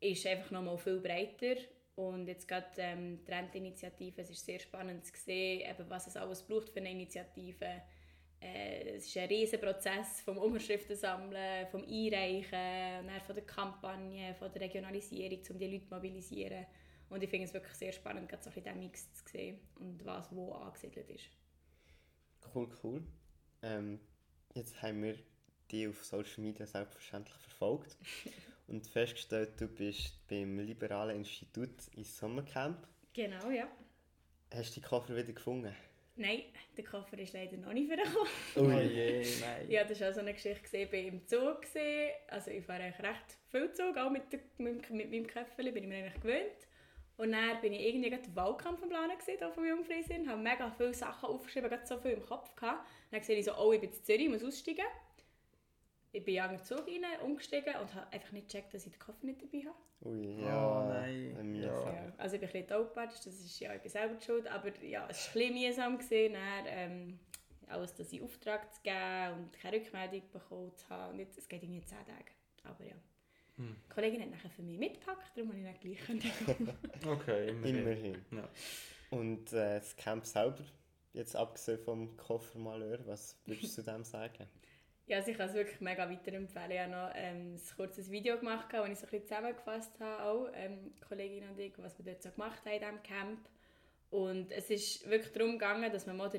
ist 0.00 0.24
es 0.24 0.26
einfach 0.26 0.50
nochmal 0.50 0.78
viel 0.78 1.00
breiter. 1.00 1.60
Und 1.94 2.26
jetzt 2.26 2.48
gerade 2.48 2.66
ähm, 2.78 3.24
die 3.24 3.30
Renteninitiative, 3.30 4.22
es 4.22 4.30
ist 4.30 4.44
sehr 4.44 4.58
spannend 4.58 5.04
zu 5.04 5.12
sehen, 5.14 5.68
eben, 5.68 5.90
was 5.90 6.06
es 6.06 6.16
alles 6.16 6.42
braucht 6.42 6.70
für 6.70 6.80
eine 6.80 6.90
Initiative. 6.90 7.82
Äh, 8.42 8.96
es 8.96 9.06
ist 9.06 9.16
ein 9.16 9.28
riesen 9.28 9.60
Prozess 9.60 10.20
vom 10.22 10.36
Unterschriften 10.38 10.96
sammeln, 10.96 11.66
vom 11.68 11.82
Einreichen, 11.82 13.06
dann 13.06 13.20
von 13.24 13.34
der 13.36 13.44
Kampagne, 13.44 14.34
von 14.34 14.50
der 14.52 14.62
Regionalisierung, 14.62 15.38
um 15.50 15.58
die 15.58 15.68
Leute 15.68 15.86
zu 15.86 15.94
mobilisieren. 15.94 16.66
Und 17.08 17.22
ich 17.22 17.30
finde 17.30 17.46
es 17.46 17.54
wirklich 17.54 17.74
sehr 17.74 17.92
spannend, 17.92 18.28
gerade 18.28 18.42
so 18.42 18.50
ein 18.50 18.54
bisschen 18.54 18.78
Mix 18.78 19.12
zu 19.12 19.28
sehen 19.30 19.60
und 19.76 20.04
was 20.04 20.34
wo 20.34 20.52
angesiedelt 20.52 21.08
ist. 21.10 21.28
Cool, 22.54 22.68
cool. 22.82 23.02
Ähm, 23.62 24.00
jetzt 24.54 24.82
haben 24.82 25.02
wir 25.02 25.18
die 25.70 25.86
auf 25.86 26.04
Social 26.04 26.42
Media 26.42 26.66
selbstverständlich 26.66 27.36
verfolgt 27.36 27.96
und 28.66 28.86
festgestellt, 28.86 29.60
du 29.60 29.68
bist 29.68 30.26
beim 30.26 30.58
Liberalen 30.58 31.18
Institut 31.18 31.88
ins 31.94 32.18
Sommercamp. 32.18 32.88
Genau, 33.12 33.50
ja. 33.50 33.68
Hast 34.52 34.70
du 34.70 34.80
die 34.80 34.86
Koffer 34.86 35.14
wieder 35.14 35.32
gefunden? 35.32 35.74
Nein, 36.16 36.42
der 36.76 36.84
Koffer 36.84 37.18
ist 37.18 37.32
leider 37.32 37.56
noch 37.56 37.72
nicht 37.72 37.88
vorgekommen. 37.88 38.28
Oh 38.56 38.80
je, 38.80 39.24
nein. 39.40 39.70
Ja, 39.70 39.84
das 39.84 40.00
war 40.00 40.10
auch 40.10 40.14
so 40.14 40.20
eine 40.20 40.34
Geschichte, 40.34 40.62
gewesen, 40.62 40.82
ich 40.82 40.92
war 40.92 40.98
im 40.98 41.26
Zug. 41.26 41.62
gewesen. 41.62 42.10
Also 42.28 42.50
ich 42.50 42.64
fahre 42.64 42.82
eigentlich 42.82 43.06
recht 43.06 43.38
viel 43.50 43.72
Zug, 43.72 43.96
auch 43.96 44.10
mit, 44.10 44.30
der, 44.30 44.40
mit, 44.58 44.90
mit 44.90 45.10
meinem 45.10 45.26
Köffel, 45.26 45.72
bin 45.72 45.84
ich 45.84 45.88
mir 45.88 45.96
eigentlich 45.96 46.20
gewöhnt. 46.20 46.68
Und 47.16 47.32
dann 47.32 47.60
bin 47.60 47.72
ich 47.72 47.86
irgendwie 47.86 48.10
gerade 48.10 48.22
den 48.22 48.36
Wahlkampf 48.36 48.82
am 48.82 48.88
Planen 48.88 49.16
gewesen, 49.16 49.38
hier 49.38 49.52
vom 49.52 49.64
Jungfriesinn, 49.64 50.28
habe 50.28 50.42
mega 50.42 50.70
viele 50.76 50.94
Sachen 50.94 51.28
aufgeschrieben, 51.28 51.70
gerade 51.70 51.86
so 51.86 51.98
viel 51.98 52.12
im 52.12 52.22
Kopf 52.22 52.54
gehabt. 52.56 52.86
Dann 53.10 53.22
sehe 53.22 53.38
ich 53.38 53.44
so, 53.44 53.54
oh, 53.56 53.72
ich 53.72 53.80
bin 53.80 53.90
in 53.90 54.04
Zürich, 54.04 54.22
ich 54.22 54.28
muss 54.28 54.44
aussteigen. 54.44 54.84
Ich 56.14 56.22
bin 56.24 56.36
in 56.36 56.48
den 56.50 56.62
Zug 56.62 56.86
rein, 56.86 57.20
umgestiegen 57.24 57.74
und 57.80 57.94
habe 57.94 58.12
einfach 58.12 58.32
nicht 58.32 58.48
gecheckt, 58.48 58.74
dass 58.74 58.84
ich 58.86 58.92
den 58.92 58.98
Koffer 58.98 59.24
nicht 59.24 59.40
dabei 59.42 59.60
habe. 59.66 59.78
Ui, 60.04 60.36
Oh, 60.42 60.46
ja. 60.46 60.88
nein. 60.88 61.36
ein 61.38 61.54
Ja. 61.54 62.12
also 62.18 62.34
ich 62.34 62.40
bin 62.40 62.48
ein 62.48 62.52
bisschen 62.52 62.68
taubpatsch, 62.68 63.14
das 63.24 63.26
ist 63.26 63.58
ja, 63.60 63.74
ich 63.74 63.80
bin 63.80 63.90
selber 63.90 64.14
die 64.14 64.24
schuld, 64.24 64.46
aber 64.46 64.70
ja, 64.84 65.06
es 65.08 65.34
war 65.34 65.42
ein 65.42 65.54
bisschen 65.54 65.68
mühsam. 65.68 65.98
Gewesen, 65.98 66.34
dann, 66.34 66.66
ähm, 66.66 67.18
alles 67.68 67.94
das 67.94 68.12
in 68.12 68.22
Auftrag 68.24 68.72
zu 68.74 68.82
geben 68.82 69.38
und 69.44 69.52
keine 69.54 69.76
Rückmeldung 69.78 70.22
bekommen 70.30 70.74
zu 70.76 70.88
haben. 70.90 71.14
Und 71.14 71.20
jetzt, 71.20 71.38
es 71.38 71.48
geht 71.48 71.62
irgendwie 71.62 71.82
10 71.84 71.96
Tage. 71.98 72.32
Aber 72.64 72.84
ja. 72.84 72.94
Hm. 73.56 73.76
Die 73.86 73.88
Kollegin 73.94 74.22
hat 74.22 74.30
nachher 74.30 74.50
für 74.50 74.62
mich 74.62 74.78
mitgepackt, 74.78 75.36
darum 75.36 75.50
habe 75.50 75.60
ich 75.60 75.64
dann 75.64 75.80
gleich 75.80 75.98
können. 76.04 76.76
Okay, 77.06 77.48
immerhin. 77.48 77.78
Immerhin. 77.78 78.24
Ja. 78.32 78.48
Und 79.10 79.52
äh, 79.52 79.78
das 79.78 79.96
Camp 79.96 80.26
selber, 80.26 80.64
jetzt 81.14 81.36
abgesehen 81.36 81.78
vom 81.78 82.16
Koffermalheur, 82.16 83.06
was 83.06 83.38
würdest 83.46 83.78
du 83.78 83.82
zu 83.82 83.90
dem 83.90 84.04
sagen? 84.04 84.46
Ja, 85.06 85.16
also 85.16 85.30
ich 85.30 85.36
kann 85.36 85.48
es 85.48 85.54
wirklich 85.54 85.80
mega 85.80 86.08
weiterempfehlen. 86.08 86.70
Ich 86.70 86.78
habe 86.78 86.90
noch 86.90 87.10
ähm, 87.14 87.54
ein 87.54 87.76
kurzes 87.76 88.10
Video 88.10 88.38
gemacht, 88.38 88.68
wo 88.72 88.84
ich 88.84 88.98
so 88.98 89.06
ein 89.10 89.22
zusammengefasst 89.22 89.98
habe, 89.98 90.22
auch, 90.22 90.48
ähm, 90.54 90.94
Kollegin 91.06 91.48
und 91.48 91.58
ich, 91.58 91.72
was 91.78 91.98
wir 91.98 92.04
dort 92.04 92.22
so 92.22 92.30
gemacht 92.30 92.64
haben 92.64 92.72
in 92.72 92.80
diesem 92.80 93.02
Camp. 93.02 93.48
Und 94.10 94.52
es 94.52 94.68
ist 94.68 95.08
wirklich 95.08 95.32
darum 95.32 95.52
gegangen, 95.52 95.90
dass 95.90 96.06
man 96.06 96.18
mal 96.18 96.30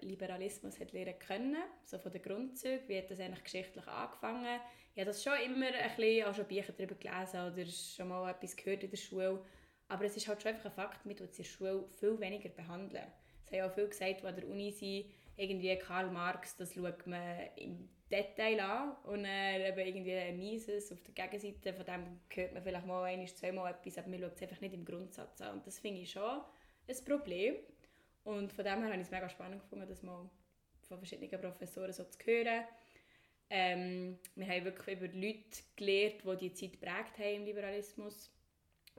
Liberalismus 0.00 0.78
hat 0.78 0.92
lernen 0.92 1.18
können, 1.18 1.56
so 1.84 1.98
von 1.98 2.12
den 2.12 2.20
Grundzügen, 2.20 2.86
wie 2.86 2.98
hat 2.98 3.10
das 3.10 3.18
eigentlich 3.18 3.44
geschichtlich 3.44 3.86
angefangen. 3.86 4.60
Ich 4.94 5.00
habe 5.00 5.06
das 5.06 5.24
schon 5.24 5.32
immer 5.44 5.66
ein 5.66 5.96
bisschen, 5.96 6.26
auch 6.26 6.34
schon 6.34 6.46
Bücher 6.46 6.72
darüber 6.72 6.94
gelesen 6.94 7.50
oder 7.50 7.66
schon 7.66 8.08
mal 8.08 8.30
etwas 8.30 8.54
gehört 8.54 8.84
in 8.84 8.90
der 8.90 8.98
Schule. 8.98 9.42
Aber 9.88 10.04
es 10.04 10.16
ist 10.16 10.28
halt 10.28 10.42
schon 10.42 10.52
einfach 10.52 10.66
ein 10.66 10.72
Fakt, 10.72 11.06
mit 11.06 11.20
uns 11.20 11.38
in 11.38 11.44
der 11.44 11.50
Schule 11.50 11.88
viel 11.98 12.20
weniger 12.20 12.50
behandeln. 12.50 13.06
Es 13.42 13.52
haben 13.52 13.70
auch 13.70 13.74
viele 13.74 13.88
gesagt, 13.88 14.20
die 14.20 14.26
an 14.26 14.36
der 14.36 14.46
Uni 14.46 14.70
sind, 14.70 15.06
irgendwie 15.36 15.76
Karl 15.78 16.10
Marx, 16.10 16.56
das 16.56 16.74
schaut 16.74 17.06
man 17.06 17.38
im 17.56 17.88
Detail 18.14 18.60
an 18.60 18.96
und 19.04 19.24
äh, 19.24 19.68
eben 19.68 19.78
irgendwie 19.78 20.14
ein 20.14 20.36
Mises 20.36 20.92
auf 20.92 21.00
der 21.02 21.14
Gegenseite, 21.14 21.72
von 21.72 21.84
dem 21.84 22.20
hört 22.28 22.54
man 22.54 22.62
vielleicht 22.62 22.86
mal 22.86 23.04
ein, 23.04 23.26
zweimal 23.26 23.72
etwas, 23.72 23.98
aber 23.98 24.08
man 24.08 24.20
schaut 24.20 24.36
es 24.36 24.42
einfach 24.42 24.60
nicht 24.60 24.74
im 24.74 24.84
Grundsatz 24.84 25.40
an. 25.40 25.54
Und 25.54 25.66
das 25.66 25.78
finde 25.78 26.00
ich 26.02 26.10
schon 26.10 26.40
ein 26.88 27.04
Problem. 27.04 27.56
Und 28.24 28.52
von 28.52 28.64
dem 28.64 28.78
her 28.78 28.86
habe 28.86 28.96
ich 28.96 29.02
es 29.02 29.10
mega 29.10 29.28
spannend 29.28 29.62
gefunden, 29.62 29.88
das 29.88 30.02
mal 30.02 30.28
von 30.82 30.98
verschiedenen 30.98 31.40
Professoren 31.40 31.92
so 31.92 32.04
zu 32.04 32.18
hören. 32.24 32.64
Ähm, 33.50 34.18
wir 34.34 34.46
haben 34.46 34.64
wirklich 34.64 34.96
über 34.96 35.08
Leute 35.08 35.62
gelernt, 35.76 36.22
die 36.24 36.48
die 36.48 36.54
Zeit 36.54 36.72
geprägt 36.72 37.18
haben 37.18 37.34
im 37.34 37.44
Liberalismus. 37.44 38.30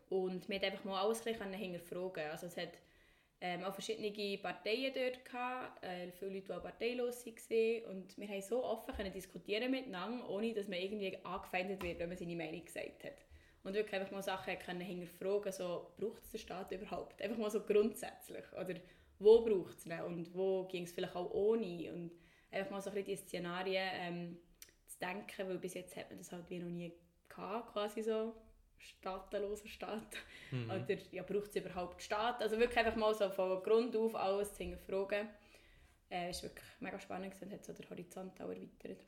Und 0.10 0.48
wir 0.48 0.58
haben 0.58 0.66
einfach 0.66 0.84
mal 0.84 1.02
alles 1.02 1.26
ein 1.26 1.34
bisschen 1.34 1.54
hinterfragen. 1.54 2.30
Also 2.30 2.48
es 2.48 2.58
hat 2.58 2.74
ähm, 3.42 3.64
auch 3.64 3.74
verschiedene 3.74 4.38
Parteien 4.38 4.94
dort 4.94 5.26
gehabt, 5.26 5.84
äh, 5.84 6.12
viele 6.12 6.36
Leute, 6.36 6.46
die 6.48 6.54
auch 6.54 6.64
parteilos 6.64 7.26
waren. 7.26 7.84
Und 7.86 8.18
wir 8.18 8.28
haben 8.28 8.42
so 8.42 8.64
offen 8.64 8.96
können 8.96 9.12
diskutieren 9.12 9.72
miteinander, 9.72 10.30
ohne 10.30 10.54
dass 10.54 10.68
man 10.68 10.80
irgendwie 10.80 11.18
angefeindet 11.24 11.84
wird, 11.84 12.00
wenn 12.00 12.10
man 12.10 12.18
seine 12.18 12.36
Meinung 12.36 12.64
gesagt 12.64 13.04
hat. 13.04 13.26
Und 13.64 13.74
wirklich 13.74 13.96
einfach 13.96 14.12
mal 14.12 14.22
Sachen 14.22 14.58
können 14.60 14.82
hinterfragen, 14.82 15.52
so, 15.52 15.92
braucht 15.98 16.24
es 16.24 16.32
den 16.32 16.40
Staat 16.40 16.72
überhaupt? 16.72 17.22
Einfach 17.22 17.38
mal 17.38 17.50
so 17.50 17.62
grundsätzlich. 17.62 18.46
Oder 18.54 18.76
wo 19.20 19.42
braucht 19.42 19.78
es 19.78 19.86
ihn 19.86 20.00
und 20.02 20.34
wo 20.36 20.66
ging 20.66 20.84
es 20.84 20.92
vielleicht 20.92 21.16
auch 21.16 21.32
ohne? 21.32 21.92
Und 21.92 22.12
einfach 22.52 22.72
mal 22.72 22.82
so 22.82 22.92
ein 22.92 22.96
bisschen 22.96 23.16
die 23.16 23.28
Szenarien 23.28 23.90
ähm, 23.94 24.38
zu 24.86 25.00
denken, 25.00 25.50
weil 25.50 25.58
bis 25.58 25.74
jetzt 25.74 25.96
hat 25.96 26.10
man 26.10 26.20
das 26.20 26.32
halt 26.32 26.50
wie 26.50 26.60
noch 26.60 26.70
nie 26.70 26.94
gehabt, 27.28 27.74
quasi 27.74 28.02
so 28.02 28.36
staatenloser 28.86 29.68
Staat. 29.68 30.16
Mhm. 30.52 30.70
Oder 30.70 30.98
ja, 31.12 31.24
braucht 31.24 31.50
es 31.50 31.56
überhaupt 31.56 32.02
Staat? 32.02 32.42
Also 32.42 32.58
wirklich 32.58 32.78
einfach 32.78 32.96
mal 32.96 33.14
so 33.14 33.30
von 33.30 33.62
Grund 33.64 33.96
auf 33.96 34.16
alles 34.16 34.54
zu 34.54 34.64
hinterfragen. 34.64 35.28
Äh, 36.10 36.30
ist 36.30 36.44
wirklich 36.44 36.66
mega 36.80 37.00
spannend 37.00 37.34
und 37.42 37.52
hat 37.52 37.66
so 37.66 37.74
den 37.74 37.90
Horizont 37.90 38.40
auch 38.40 38.50
erweitert. 38.50 39.04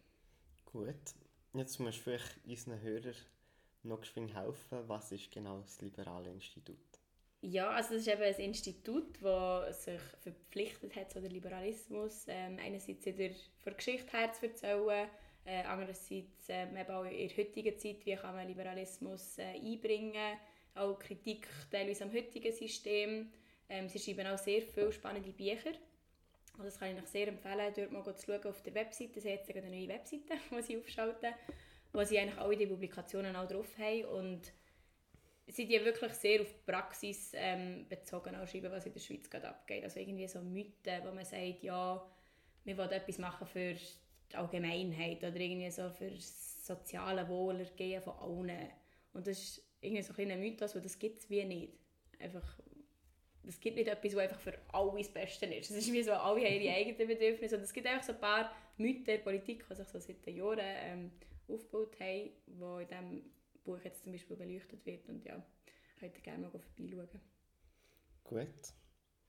Gut. 0.66 0.96
Jetzt 1.54 1.80
musst 1.80 2.00
du 2.00 2.04
vielleicht 2.04 2.46
unseren 2.46 2.82
Hörern 2.82 3.16
noch 3.84 4.02
geschwind 4.02 4.36
helfen. 4.36 4.88
Was 4.88 5.12
ist 5.12 5.32
genau 5.32 5.60
das 5.62 5.82
Liberale 5.82 6.30
Institut? 6.30 6.78
Ja, 7.42 7.70
also 7.70 7.94
das 7.94 8.02
ist 8.02 8.08
eben 8.08 8.24
ein 8.24 8.36
Institut, 8.36 9.22
das 9.22 9.84
sich 9.84 10.02
verpflichtet 10.22 10.96
hat, 10.96 11.12
so 11.12 11.20
den 11.20 11.32
Liberalismus 11.32 12.26
ähm, 12.28 12.58
einerseits 12.60 13.06
in 13.06 13.16
der, 13.16 13.32
von 13.60 13.76
Geschichte 13.76 14.18
her 14.18 14.34
zu 14.34 14.48
erzählen, 14.48 15.08
äh, 15.48 15.64
andererseits 15.64 16.50
ähm, 16.50 16.76
eben 16.76 16.92
auch 16.92 17.06
in 17.06 17.30
der 17.30 17.38
heutigen 17.38 17.78
Zeit, 17.78 18.06
wie 18.06 18.16
kann 18.16 18.36
man 18.36 18.48
Liberalismus 18.48 19.38
äh, 19.38 19.44
einbringen, 19.44 20.38
auch 20.76 21.00
Kritik 21.00 21.48
teilweise 21.72 22.04
am 22.04 22.14
heutigen 22.14 22.52
System. 22.52 23.32
Ähm, 23.70 23.88
sie 23.88 23.98
schreiben 23.98 24.28
auch 24.28 24.38
sehr 24.38 24.62
viele 24.62 24.92
spannende 24.92 25.32
Bücher. 25.32 25.72
Also 26.52 26.64
das 26.64 26.78
kann 26.78 26.96
ich 26.96 27.02
euch 27.02 27.08
sehr 27.08 27.30
empfehlen, 27.30 27.74
dort 27.74 27.92
mal 27.92 28.04
zu 28.16 28.26
schauen 28.26 28.46
auf 28.46 28.62
der 28.62 28.74
Webseite. 28.74 29.22
Sie 29.22 29.30
haben 29.30 29.38
jetzt 29.38 29.56
eine 29.56 29.70
neue 29.70 29.88
Webseite, 29.88 30.34
die 30.52 30.62
sie 30.62 30.78
aufschalten, 30.78 31.34
wo 31.94 32.04
sie 32.04 32.20
eigentlich 32.20 32.40
alle 32.40 32.58
die 32.58 32.68
Publikationen 32.68 33.36
auch 33.36 33.48
drauf 33.48 33.78
haben 33.78 34.06
und 34.06 34.52
sie 35.48 35.66
die 35.66 35.84
wirklich 35.86 36.12
sehr 36.12 36.42
auf 36.42 36.48
die 36.48 36.72
Praxis 36.72 37.32
ähm, 37.36 37.86
bezogen 37.88 38.36
auch 38.36 38.48
schreiben, 38.48 38.72
was 38.72 38.86
in 38.86 38.92
der 38.92 39.00
Schweiz 39.00 39.30
gerade 39.30 39.48
abgeht. 39.48 39.86
Also 39.86 40.02
irgendwie 40.02 40.28
so 40.28 40.42
Mythen, 40.42 41.06
wo 41.06 41.14
man 41.14 41.24
sagt, 41.24 41.64
ja, 41.64 42.06
wir 42.66 42.78
wollen 42.78 42.92
etwas 42.92 43.18
machen 43.18 43.48
für 43.48 43.78
die 44.32 44.36
Allgemeinheit 44.36 45.24
oder 45.24 45.40
irgendwie 45.40 45.72
so 45.72 45.90
für 45.90 46.10
das 46.10 46.66
soziale 46.66 47.28
Wohlergehen 47.28 48.02
von 48.02 48.14
allen. 48.14 48.70
Und 49.14 49.28
das 49.28 49.38
ist 49.38 49.64
irgendwie 49.82 50.02
so 50.04 50.12
ein 50.12 50.16
kleiner 50.16 50.36
Mythos, 50.36 50.76
weil 50.76 50.82
das 50.82 51.00
gibt 51.00 51.20
es 51.20 51.30
wie 51.30 51.44
nicht. 51.46 51.74
Einfach, 52.20 52.60
es 53.48 53.60
gibt 53.60 53.78
nicht 53.78 53.88
etwas, 53.88 54.16
was 54.16 54.24
einfach 54.24 54.40
für 54.40 54.58
alle 54.74 54.98
das 54.98 55.10
Beste 55.10 55.46
ist. 55.46 55.72
Es 55.72 55.78
ist 55.78 55.94
wie 55.94 56.04
so, 56.04 56.12
alle 56.12 56.46
haben 56.46 56.62
ihre 56.62 56.76
eigenen 56.76 57.08
Bedürfnisse 57.08 57.58
und 57.58 57.64
es 57.64 57.74
gibt 57.74 57.88
einfach 57.88 58.04
so 58.04 58.14
ein 58.14 58.20
paar 58.20 58.54
Mythen 58.78 59.06
der 59.06 59.20
Politik, 59.20 59.66
die 59.70 59.76
sich 59.76 59.88
so 59.88 60.00
seit 60.00 60.26
den 60.26 60.36
Jahren 60.36 60.60
ähm, 60.62 61.12
aufgebaut 61.48 62.00
haben, 62.00 62.30
die 62.46 62.84
in 62.84 62.88
diesem 62.88 63.32
Buch 63.64 63.80
jetzt 63.84 64.04
zum 64.04 64.12
Beispiel 64.12 64.36
beleuchtet 64.36 64.86
wird 64.86 65.08
und 65.10 65.24
ja, 65.26 65.44
könnt 66.00 66.16
ihr 66.16 66.22
gerne 66.22 66.48
mal 66.48 66.52
vorbeischauen. 66.52 67.22
Gut. 68.24 68.74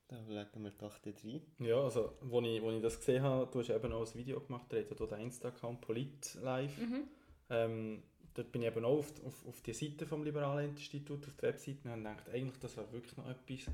Dann 0.09 0.27
legen 0.27 0.63
wir 0.63 0.71
doch 0.71 0.97
die 0.99 1.11
rein. 1.23 1.41
Ja, 1.59 1.81
also, 1.83 2.17
als 2.19 2.45
ich, 2.45 2.61
wo 2.61 2.71
ich 2.71 2.81
das 2.81 2.97
gesehen 2.97 3.21
habe, 3.23 3.49
du 3.51 3.59
hast 3.59 3.69
eben 3.69 3.93
auch 3.93 4.05
ein 4.05 4.15
Video 4.17 4.39
gemacht, 4.41 4.71
der 4.71 4.81
hat 4.83 4.99
den 5.11 5.19
Insta-Account 5.21 5.81
Polit 5.81 6.33
Live. 6.41 6.77
Mhm. 6.79 7.03
Ähm, 7.51 8.03
dort 8.33 8.51
bin 8.51 8.63
ich 8.63 8.67
eben 8.69 8.83
auch 8.85 8.97
auf, 8.97 9.23
auf, 9.23 9.45
auf 9.47 9.61
die 9.61 9.73
Seite 9.73 10.07
vom 10.07 10.23
Liberalen 10.23 10.69
Institut, 10.71 11.27
auf 11.27 11.35
der 11.35 11.49
Webseite, 11.49 11.79
und 11.83 11.91
habe 11.91 12.01
gedacht, 12.01 12.29
eigentlich 12.29 12.59
das 12.59 12.75
wäre 12.75 12.91
wirklich 12.91 13.15
noch 13.17 13.29
etwas, 13.29 13.71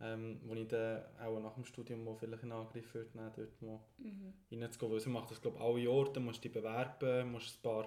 ähm, 0.00 0.40
wo 0.46 0.54
ich 0.54 0.68
dann 0.68 1.04
auch 1.20 1.38
nach 1.40 1.54
dem 1.54 1.64
Studium 1.66 2.02
mal 2.02 2.16
vielleicht 2.16 2.44
in 2.44 2.52
Angriff 2.52 2.94
würde 2.94 3.16
nehmen, 3.18 3.32
dort 3.36 3.62
mal 3.62 3.80
Mhm. 3.98 4.32
reinzugehen. 4.62 4.92
Weil 4.92 5.00
sie 5.00 5.10
macht 5.10 5.30
das, 5.30 5.42
glaube 5.42 5.58
ich, 5.58 5.62
alle 5.62 5.80
Jahre, 5.80 6.12
dann 6.14 6.24
musst 6.24 6.38
du 6.38 6.48
dich 6.48 6.52
bewerben, 6.52 7.30
musst 7.30 7.58
ein 7.58 7.62
paar 7.62 7.86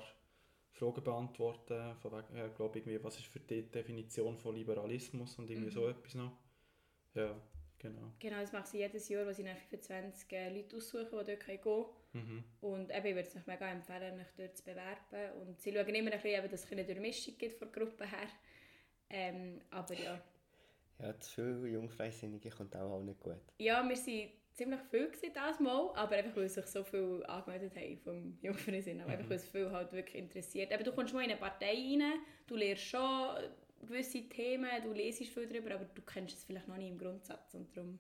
Fragen 0.70 1.04
beantworten, 1.04 1.96
von 1.96 2.12
wegen, 2.12 2.38
ja, 2.38 2.48
glaube 2.50 2.78
irgendwie, 2.78 3.04
was 3.04 3.18
ist 3.18 3.26
für 3.26 3.40
die 3.40 3.64
Definition 3.64 4.38
von 4.38 4.54
Liberalismus 4.56 5.40
und 5.40 5.50
irgendwie 5.50 5.70
Mhm. 5.70 5.74
so 5.74 5.88
etwas 5.88 6.14
noch. 6.14 6.32
Ja, 7.16 7.36
genau. 7.82 8.12
Genau, 8.20 8.40
das 8.40 8.52
mache 8.52 8.66
ich 8.74 8.74
jedes 8.74 9.10
Jahr, 9.10 9.26
wo 9.26 9.32
sie 9.32 9.44
nach 9.44 9.58
25 9.70 10.32
äh, 10.32 10.56
Leute 10.56 10.78
aussuchen, 10.78 11.10
die 11.20 11.26
dort 11.26 11.46
gehen 11.46 11.62
können. 11.62 11.86
Mhm. 12.14 12.44
Und 12.62 12.92
eben, 12.92 13.06
ich 13.06 13.16
würde 13.16 13.28
es 13.28 13.36
euch 13.36 13.48
mega 13.48 13.70
empfehlen, 13.70 14.20
euch 14.20 14.34
dort 14.38 14.58
zu 14.58 14.64
bewerben. 14.64 15.42
Und 15.42 15.60
sie 15.60 15.74
schauen 15.74 15.96
immer 15.96 16.12
ein 16.12 16.22
bisschen, 16.22 16.50
dass 16.50 16.64
es 16.64 16.72
eine 16.72 16.86
Durchmischung 16.86 17.38
gibt 17.38 17.58
von 17.58 17.72
der 17.72 17.82
Gruppe 17.84 18.06
her. 18.06 18.28
Ähm, 19.10 19.62
aber 19.70 19.94
ja. 19.94 20.22
Ja, 21.00 21.20
zu 21.20 21.42
viele 21.42 21.68
Jungfreisinnige 21.68 22.50
kommt 22.50 22.76
auch, 22.76 22.92
auch 22.92 23.04
nicht 23.04 23.20
gut. 23.20 23.42
Ja, 23.58 23.84
wir 23.84 23.96
waren 23.96 24.32
ziemlich 24.54 24.80
viel 24.90 25.08
gewesen, 25.08 25.32
das 25.34 25.60
Mal, 25.60 25.92
aber 25.96 26.16
einfach, 26.16 26.36
weil 26.36 26.50
sich 26.50 26.66
so 26.68 26.84
viel 26.84 27.24
angemeldet 27.26 27.76
haben 27.76 27.98
vom 27.98 28.38
Jungfrausinn. 28.42 29.02
Aber 29.02 29.12
einfach, 29.12 29.30
weil 29.30 29.38
es 29.38 29.48
viel 29.48 29.72
halt 29.72 29.92
wirklich 29.92 30.22
interessiert. 30.22 30.72
Eben, 30.72 30.84
du 30.84 30.92
kommst 30.92 31.14
mal 31.14 31.24
in 31.24 31.32
eine 31.32 31.40
Partei 31.40 31.74
rein, 31.74 32.20
du 32.48 32.56
lernst 32.56 32.84
schon 32.84 33.38
gewisse 33.86 34.28
Themen, 34.30 34.70
du 34.84 34.94
lesest 34.94 35.34
viel 35.34 35.48
darüber, 35.48 35.76
aber 35.76 35.86
du 35.86 36.02
kennst 36.02 36.38
es 36.38 36.44
vielleicht 36.44 36.68
noch 36.68 36.78
nicht 36.78 36.90
im 36.90 36.98
Grundsatz. 36.98 37.54
Und 37.54 37.76
darum, 37.76 38.00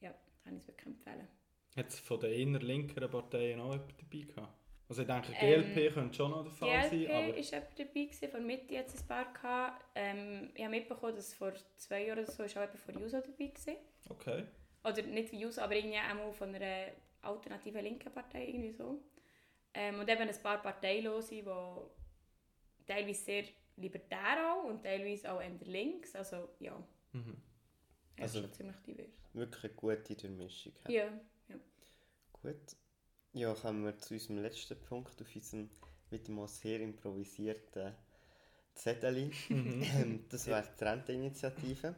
ja, 0.00 0.14
kann 0.44 0.56
ich 0.56 0.62
es 0.62 0.68
wirklich 0.68 0.86
empfehlen. 0.86 1.28
Hat 1.76 1.88
es 1.88 2.00
von 2.00 2.20
den 2.20 2.32
innerlinkeren 2.32 3.10
Parteien 3.10 3.60
auch 3.60 3.72
jemand 3.72 3.94
dabei 4.00 4.26
gehabt? 4.26 4.54
Also 4.88 5.02
ich 5.02 5.08
denke, 5.08 5.32
Ähm, 5.38 5.74
GLP 5.74 5.94
könnte 5.94 6.16
schon 6.16 6.30
noch 6.32 6.42
der 6.42 6.52
Fall 6.52 6.68
GLP 6.68 6.90
sein, 6.90 7.10
aber... 7.10 7.28
war 7.28 7.36
jemand 7.36 7.78
dabei, 7.78 8.04
gewesen, 8.04 8.28
von 8.28 8.46
Mitte 8.46 8.74
jetzt 8.74 9.00
ein 9.00 9.06
paar 9.06 9.32
gehabt. 9.32 9.84
Ähm, 9.94 10.50
ich 10.52 10.64
habe 10.64 10.70
mitbekommen, 10.70 11.14
dass 11.14 11.32
vor 11.32 11.52
zwei 11.76 12.06
Jahren 12.06 12.18
oder 12.18 12.32
so 12.32 12.42
ist 12.42 12.56
auch 12.56 12.62
jemand 12.62 12.78
von 12.80 12.98
JUSO 13.00 13.20
dabei 13.20 13.52
war. 13.66 13.76
Okay. 14.08 14.44
Oder 14.82 15.02
nicht 15.02 15.30
wie 15.30 15.40
JUSO, 15.42 15.60
aber 15.60 15.76
irgendwie 15.76 15.98
auch 15.98 16.34
von 16.34 16.52
einer 16.52 16.88
alternativen 17.22 17.84
linken 17.84 18.12
Partei, 18.12 18.48
irgendwie 18.48 18.72
so. 18.72 19.00
Ähm, 19.74 20.00
und 20.00 20.08
eben 20.08 20.22
ein 20.22 20.42
paar 20.42 20.60
Parteilose, 20.60 21.36
die 21.36 21.44
teilweise 22.84 23.22
sehr 23.22 23.44
libertär 23.76 24.52
auch 24.52 24.64
und 24.64 24.82
teilweise 24.82 25.32
auch 25.32 25.40
eher 25.40 25.50
links. 25.64 26.14
Also 26.14 26.48
ja, 26.60 26.76
Mhm. 27.12 27.36
ja 28.18 28.22
Also- 28.24 28.40
schon 28.42 28.52
ziemlich 28.52 28.76
divers. 28.86 29.10
Wirklich 29.32 29.64
eine 29.64 29.74
gute 29.74 30.16
Durchmischung. 30.16 30.72
Ja, 30.88 31.04
ja. 31.48 31.56
Gut. 32.42 32.76
Ja, 33.32 33.54
kommen 33.54 33.84
wir 33.84 33.96
zu 33.98 34.14
unserem 34.14 34.38
letzten 34.42 34.80
Punkt 34.80 35.20
auf 35.20 35.34
unserem 35.36 35.70
wieder 36.10 36.32
mal 36.32 36.48
sehr 36.48 36.80
improvisierten 36.80 37.94
Zettel. 38.74 39.30
Mhm. 39.50 39.82
Ähm, 39.94 40.24
das 40.28 40.46
wäre 40.46 40.68
die 40.78 40.84
Renteninitiative. 40.84 41.94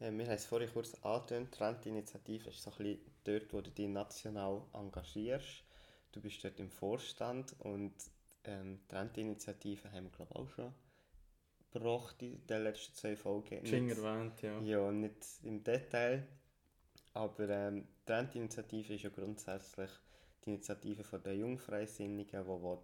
Ähm, 0.00 0.18
wir 0.18 0.26
haben 0.26 0.34
es 0.34 0.46
vorhin 0.46 0.70
kurz 0.72 0.94
angetönt. 1.02 1.54
Die 1.56 1.62
Renteninitiative 1.62 2.50
ist 2.50 2.62
so 2.62 2.70
ein 2.70 2.76
bisschen 2.78 3.00
dort, 3.24 3.52
wo 3.52 3.60
du 3.60 3.70
dich 3.70 3.88
national 3.88 4.62
engagierst. 4.72 5.64
Du 6.12 6.20
bist 6.20 6.42
dort 6.42 6.58
im 6.58 6.70
Vorstand 6.70 7.54
und 7.60 7.94
ähm, 8.44 8.80
die 8.90 8.94
Renteninitiative 8.94 9.92
haben 9.92 10.04
wir 10.06 10.10
glaube 10.10 10.30
ich 10.32 10.36
auch 10.40 10.48
schon 10.48 10.74
gebracht 11.70 12.22
in 12.22 12.46
den 12.46 12.62
letzten 12.64 12.94
zwei 12.94 13.16
Folgen. 13.16 13.62
Nicht- 13.62 13.98
erwähnt, 13.98 14.42
ja. 14.42 14.60
ja, 14.60 14.90
nicht 14.90 15.26
im 15.42 15.62
Detail. 15.62 16.26
Aber 17.14 17.48
ähm, 17.48 17.88
die 18.06 18.12
Rentinitiative 18.12 18.94
ist 18.94 19.02
ja 19.02 19.10
grundsätzlich 19.10 19.90
die 20.44 20.50
Initiative 20.50 21.04
von 21.04 21.22
der 21.22 21.36
Jungfreisinnigen, 21.36 22.42
die 22.44 22.48
will, 22.48 22.78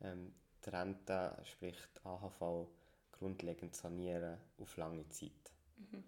ähm, 0.00 0.34
die 0.64 0.70
Rente, 0.70 1.36
sprich 1.44 1.76
die 1.96 2.06
AHV, 2.06 2.68
grundlegend 3.12 3.74
sanieren 3.74 4.38
auf 4.58 4.76
lange 4.76 5.08
Zeit. 5.10 5.52
Mhm. 5.76 6.04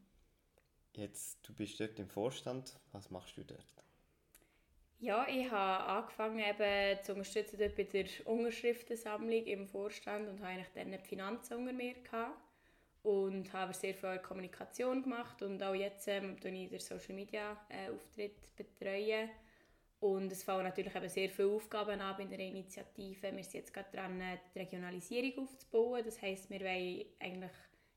Jetzt, 0.95 1.47
du 1.47 1.55
bist 1.55 1.79
dort 1.79 1.99
im 1.99 2.09
Vorstand, 2.09 2.79
was 2.93 3.11
machst 3.11 3.37
du 3.37 3.45
dort? 3.45 3.85
Ja, 5.01 5.27
ich 5.29 5.49
habe 5.49 5.85
angefangen 5.85 6.41
eben 6.41 7.03
zu 7.05 7.13
unterstützen 7.13 7.57
bei 7.59 7.85
der 7.85 8.07
Unterschriftensammlung 8.25 9.45
im 9.45 9.69
Vorstand 9.69 10.29
und 10.29 10.41
habe 10.41 10.49
eigentlich 10.49 10.73
dann 10.75 10.91
die 10.91 10.99
Finanzen 10.99 11.59
unter 11.59 11.73
mir 11.73 11.95
gehabt 11.95 12.37
und 13.05 13.53
habe 13.53 13.73
sehr 13.73 13.95
viel 13.95 14.19
Kommunikation 14.19 15.05
gemacht 15.05 15.41
und 15.43 15.63
auch 15.63 15.75
jetzt 15.75 16.09
ähm, 16.09 16.37
ich 16.43 16.69
den 16.69 16.81
Social 16.81 17.15
Media 17.15 17.57
äh, 17.69 17.95
Auftritt 17.95 18.57
betreuen 18.57 19.31
und 20.01 20.33
es 20.33 20.43
fallen 20.43 20.65
natürlich 20.65 20.95
eben 20.95 21.09
sehr 21.09 21.29
viele 21.29 21.49
Aufgaben 21.49 22.01
ab 22.01 22.19
in 22.19 22.31
der 22.31 22.41
Initiative. 22.41 23.23
Wir 23.35 23.45
sind 23.45 23.55
jetzt 23.55 23.75
gerade 23.75 23.91
dran, 23.93 24.21
die 24.55 24.59
Regionalisierung 24.59 25.45
aufzubauen. 25.45 26.03
Das 26.05 26.21
heisst, 26.23 26.51
wir 26.51 26.61
wollen 26.61 27.05
eigentlich 27.19 27.51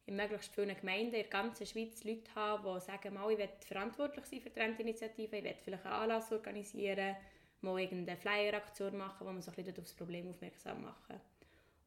in 0.06 0.16
möglichst 0.16 0.54
vielen 0.54 0.76
Gemeinden 0.76 1.14
in 1.14 1.22
der 1.22 1.24
ganzen 1.26 1.66
Schweiz 1.66 2.04
Leute 2.04 2.34
haben, 2.36 2.64
die 2.64 2.86
sagen, 2.86 3.14
mal, 3.14 3.32
ich 3.32 3.38
will 3.38 3.50
verantwortlich 3.60 4.26
sein 4.26 4.42
für 4.42 4.50
die 4.50 4.60
Rentinitiative, 4.60 5.38
ich 5.38 5.44
will 5.44 5.56
vielleicht 5.64 5.86
einen 5.86 5.94
Anlass 5.94 6.32
organisieren, 6.32 7.16
mal 7.62 7.80
irgendeine 7.80 8.18
Flyer-Aktion 8.18 8.98
machen, 8.98 9.26
wo 9.26 9.32
man 9.32 9.42
so 9.42 9.52
ein 9.52 9.56
bisschen 9.56 9.78
auf 9.78 9.84
das 9.84 9.94
Problem 9.94 10.28
aufmerksam 10.28 10.82
machen. 10.82 11.22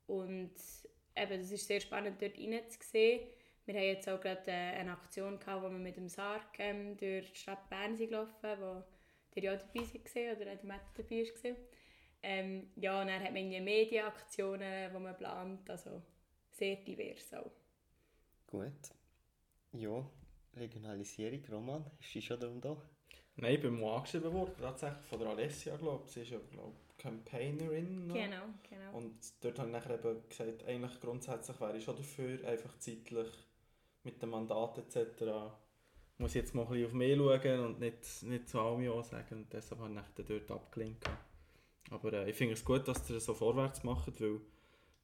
Und 0.07 0.55
eben, 1.17 1.41
das 1.41 1.51
ist 1.51 1.67
sehr 1.67 1.81
spannend, 1.81 2.21
dort 2.21 2.39
reinzusehen. 2.39 3.27
Wir 3.67 3.75
haben 3.75 3.83
jetzt 3.83 4.09
auch 4.09 4.21
gerade 4.21 4.51
äh, 4.51 4.79
eine 4.79 4.93
Aktion 4.93 5.39
gehabt, 5.39 5.63
wo 5.63 5.71
wir 5.71 5.79
mit 5.79 5.97
dem 5.97 6.09
Sarg 6.09 6.59
ähm, 6.59 6.97
durch 6.97 7.33
die 7.33 7.39
Stadt 7.39 7.69
Bern 7.71 7.97
sind 7.97 8.11
gelaufen, 8.11 8.61
wo 8.61 8.83
der 9.35 9.43
ja 9.43 9.57
dabei 9.57 9.81
war 9.81 10.37
oder 10.37 10.57
der 10.57 10.65
Mette 10.65 10.85
dabei 10.97 11.25
war. 11.43 11.57
Ähm, 12.23 12.71
ja, 12.77 13.01
und 13.01 13.09
dann 13.09 13.23
hat 13.23 13.33
man 13.33 13.65
Medienaktionen, 13.65 14.93
die 14.93 14.99
man 14.99 15.17
plant, 15.17 15.69
also 15.69 16.03
sehr 16.51 16.77
divers 16.77 17.35
auch. 17.35 17.51
Gut. 18.55 18.71
Ja, 19.73 20.09
Regionalisierung, 20.55 21.41
Roman, 21.51 21.85
ist 21.99 22.13
sie 22.13 22.23
schon 22.23 22.39
darum 22.39 22.61
da? 22.61 22.77
Nein, 23.35 23.55
ich 23.55 23.61
bin 23.61 23.81
mal 23.81 23.97
angeschrieben 23.97 24.33
worden, 24.33 24.55
tatsächlich 24.61 25.05
von 25.07 25.19
der 25.19 25.29
Alessia, 25.31 25.77
glaube 25.77 26.05
ich. 26.07 26.13
Sie 26.13 26.21
ist 26.21 26.31
ja, 26.31 26.39
glaube 26.53 26.77
Campaignerin. 26.97 28.07
Noch. 28.07 28.15
Genau, 28.15 28.45
genau. 28.71 28.97
Und 28.97 29.17
dort 29.41 29.59
habe 29.59 29.71
ich 29.71 29.73
nachher 29.73 29.99
eben 29.99 30.29
gesagt, 30.29 30.65
eigentlich 30.69 31.01
grundsätzlich 31.01 31.61
wäre 31.61 31.77
ich 31.77 31.83
schon 31.83 31.97
dafür, 31.97 32.47
einfach 32.47 32.79
zeitlich 32.79 33.27
mit 34.05 34.23
dem 34.23 34.31
Mandat 34.31 34.79
etc. 34.79 35.25
muss 36.19 36.31
ich 36.31 36.37
jetzt 36.37 36.55
mal 36.55 36.63
ein 36.63 36.69
bisschen 36.69 36.87
auf 36.87 36.93
mich 36.93 37.17
schauen 37.17 37.65
und 37.65 37.81
nicht, 37.81 38.23
nicht 38.23 38.49
zu 38.49 38.61
allem 38.61 38.83
Ja 38.85 39.03
sagen. 39.03 39.35
Und 39.35 39.53
deshalb 39.53 39.81
habe 39.81 40.01
ich 40.17 40.25
dort 40.25 40.51
abgelehnt. 40.53 41.05
Aber 41.91 42.13
äh, 42.13 42.31
ich 42.31 42.37
finde 42.37 42.55
es 42.55 42.65
gut, 42.65 42.87
dass 42.87 43.11
ihr 43.11 43.19
so 43.19 43.35
vorwärts 43.35 43.83
macht, 43.83 44.21
weil 44.21 44.41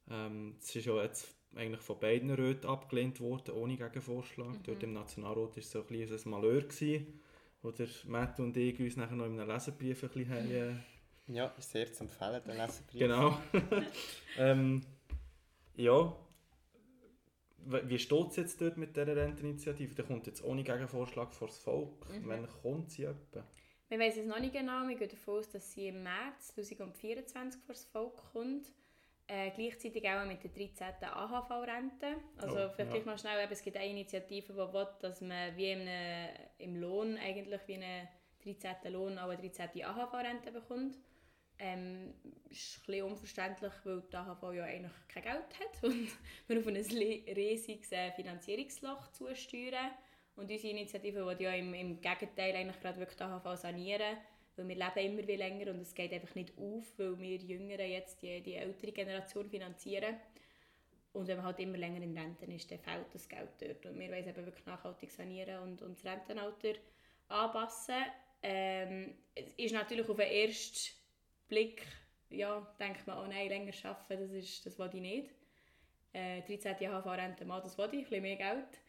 ähm, 0.09 0.55
es 0.57 0.73
ist 0.73 0.85
ja 0.85 1.03
jetzt 1.03 1.40
eigentlich 1.55 1.81
von 1.81 1.99
beiden 1.99 2.31
Räten 2.31 2.67
abgelehnt 2.67 3.19
worden, 3.19 3.55
ohne 3.55 3.75
Gegenvorschlag. 3.75 4.49
Mhm. 4.49 4.63
Dort 4.63 4.83
im 4.83 4.93
Nationalrat 4.93 5.49
war 5.49 5.57
es 5.57 5.71
so 5.71 5.81
ein 5.81 5.87
bisschen 5.87 6.17
ein 6.17 6.31
Malheur, 6.31 6.61
gewesen, 6.61 7.19
wo 7.61 7.71
der 7.71 7.87
Matt 8.05 8.39
und 8.39 8.55
ich 8.57 8.79
uns 8.79 8.95
nachher 8.95 9.15
noch 9.15 9.25
in 9.25 9.39
einem 9.39 9.49
Leserbrief 9.49 10.03
ein 10.03 10.09
bisschen 10.09 10.29
haben, 10.29 10.51
äh, 10.51 10.73
Ja, 11.27 11.53
sehr 11.57 11.91
zu 11.91 12.03
empfehlen, 12.03 12.41
der 12.45 12.55
Leserbrief. 12.55 12.99
Genau. 12.99 13.37
ähm, 14.37 14.81
ja, 15.75 16.15
wie 17.65 17.99
steht 17.99 18.27
es 18.29 18.35
jetzt 18.37 18.61
dort 18.61 18.77
mit 18.77 18.95
dieser 18.95 19.15
Renteninitiative? 19.15 19.93
Da 19.93 20.03
kommt 20.03 20.27
jetzt 20.27 20.43
ohne 20.43 20.63
Gegenvorschlag 20.63 21.33
vor 21.33 21.47
das 21.47 21.59
Volk. 21.59 22.09
Mhm. 22.09 22.27
Wann 22.27 22.47
kommt 22.61 22.91
sie 22.91 23.03
etwa? 23.03 23.43
Wir 23.89 23.99
wissen 23.99 24.21
es 24.21 24.27
noch 24.27 24.39
nicht 24.39 24.53
genau. 24.53 24.87
Wir 24.87 24.95
gehen 24.95 25.09
davon 25.09 25.39
aus, 25.39 25.49
dass 25.49 25.71
sie 25.73 25.87
im 25.87 26.01
März 26.03 26.55
2024 26.55 27.61
vor 27.61 27.75
das 27.75 27.85
Volk 27.85 28.15
kommt. 28.31 28.71
Äh, 29.31 29.51
gleichzeitig 29.51 30.05
auch 30.09 30.25
mit 30.25 30.43
der 30.43 30.51
13. 30.51 31.07
AHV-Rente. 31.09 32.17
Also 32.35 32.65
oh, 32.65 32.69
vielleicht 32.75 33.05
ja. 33.05 33.11
noch 33.11 33.17
schnell, 33.17 33.47
es 33.49 33.63
gibt 33.63 33.77
eine 33.77 33.89
Initiative, 33.89 34.51
die 34.51 34.57
will, 34.57 34.87
dass 34.99 35.21
man 35.21 35.55
wie 35.55 35.71
im, 35.71 35.87
im 36.57 36.75
Lohn 36.75 37.17
eigentlich 37.17 37.61
wie 37.65 37.75
einen 37.75 38.09
13. 38.43 38.91
Lohn 38.91 39.17
auch 39.17 39.29
eine 39.29 39.37
13. 39.37 39.85
AHV-Rente 39.85 40.51
bekommt. 40.51 40.97
Ähm, 41.59 42.13
ist 42.49 42.79
ein 42.79 42.85
bisschen 42.85 43.05
unverständlich, 43.05 43.71
weil 43.85 44.01
die 44.01 44.17
AHV 44.17 44.53
ja 44.53 44.65
eigentlich 44.65 45.07
kein 45.07 45.23
Geld 45.23 45.59
hat 45.59 45.83
und 45.83 46.09
wir 46.47 46.59
auf 46.59 46.67
ein 46.67 46.75
riesiges 46.75 47.91
äh, 47.93 48.11
Finanzierungsloch 48.11 49.13
zusteuern. 49.13 49.91
Und 50.35 50.51
unsere 50.51 50.73
Initiative 50.73 51.25
will 51.25 51.41
ja 51.41 51.53
im, 51.53 51.73
im 51.73 52.01
Gegenteil 52.01 52.53
eigentlich 52.53 52.81
gerade 52.81 52.99
wirklich 52.99 53.17
die 53.17 53.23
AHV 53.23 53.57
sanieren 53.57 54.17
weil 54.61 54.69
wir 54.69 54.75
leben 54.75 55.13
immer 55.13 55.27
wie 55.27 55.35
länger 55.35 55.71
und 55.71 55.81
es 55.81 55.93
geht 55.93 56.13
einfach 56.13 56.35
nicht 56.35 56.53
auf, 56.57 56.97
weil 56.97 57.19
wir 57.19 57.37
Jüngeren 57.37 57.89
jetzt 57.89 58.21
die, 58.21 58.41
die 58.41 58.55
ältere 58.55 58.91
Generation 58.91 59.49
finanzieren. 59.49 60.15
Und 61.13 61.27
wenn 61.27 61.37
man 61.37 61.47
halt 61.47 61.59
immer 61.59 61.77
länger 61.77 62.01
in 62.01 62.17
Renten 62.17 62.51
ist, 62.51 62.71
dann 62.71 62.79
fehlt 62.79 63.13
das 63.13 63.27
Geld 63.27 63.49
dort. 63.59 63.85
Und 63.85 63.99
wir 63.99 64.09
wollen 64.09 64.27
eben 64.27 64.45
wirklich 64.45 64.65
nachhaltig 64.65 65.11
sanieren 65.11 65.63
und, 65.63 65.81
und 65.81 65.97
das 65.97 66.05
Rentenalter 66.05 66.73
anpassen. 67.27 68.05
Ähm, 68.41 69.13
es 69.35 69.53
ist 69.55 69.73
natürlich 69.73 70.07
auf 70.07 70.15
den 70.15 70.29
ersten 70.29 70.95
Blick, 71.49 71.85
ja, 72.29 72.65
denkt 72.79 73.05
man, 73.07 73.17
oh 73.17 73.27
nein, 73.27 73.49
länger 73.49 73.73
arbeiten, 73.83 74.21
das, 74.21 74.31
ist, 74.31 74.65
das 74.65 74.79
will 74.79 74.89
ich 74.93 75.01
nicht. 75.01 75.31
Äh, 76.13 76.41
13 76.41 76.75
Jahre 76.79 77.17
Rente 77.17 77.45
mal, 77.45 77.61
das 77.61 77.77
will 77.77 77.89
ich, 77.91 77.93
ein 77.93 78.03
bisschen 78.03 78.21
mehr 78.21 78.37
Geld. 78.37 78.81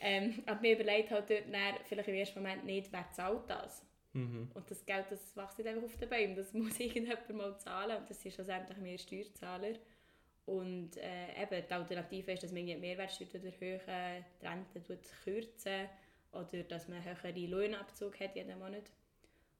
Ähm, 0.00 0.42
aber 0.46 0.60
mir 0.60 0.74
überlegt 0.74 1.10
halt 1.10 1.30
dort 1.30 1.44
dann, 1.52 1.74
vielleicht 1.84 2.08
im 2.08 2.14
ersten 2.14 2.38
Moment 2.42 2.64
nicht, 2.64 2.92
wer 2.92 3.10
zahlt 3.12 3.48
das. 3.48 3.86
Mhm. 4.12 4.50
Und 4.54 4.70
das 4.70 4.84
Geld 4.84 5.06
das 5.10 5.36
wächst 5.36 5.58
nicht 5.58 5.68
einfach 5.68 5.84
auf 5.84 5.96
den 5.96 6.08
Bäumen, 6.08 6.36
das 6.36 6.52
muss 6.54 6.78
irgendjemand 6.80 7.28
mal 7.34 7.58
zahlen 7.58 7.98
und 7.98 8.10
das 8.10 8.20
sind 8.20 8.32
schlussendlich 8.34 8.78
mehr 8.78 8.98
Steuerzahler. 8.98 9.74
Und 10.46 10.96
äh, 10.96 11.42
eben, 11.42 11.64
die 11.68 11.74
Alternative 11.74 12.32
ist, 12.32 12.42
dass 12.42 12.52
man 12.52 12.66
die 12.66 12.76
Mehrwertsteuer 12.76 13.28
erhöhen, 13.34 14.24
die 14.42 14.46
Rente 14.46 14.98
kürzen 15.22 15.88
oder 16.32 16.62
dass 16.64 16.88
man 16.88 16.98
einen 16.98 17.22
höheren 17.22 17.50
Lohnabzug 17.50 18.18
hat 18.18 18.34
jeden 18.34 18.58
Monat. 18.58 18.90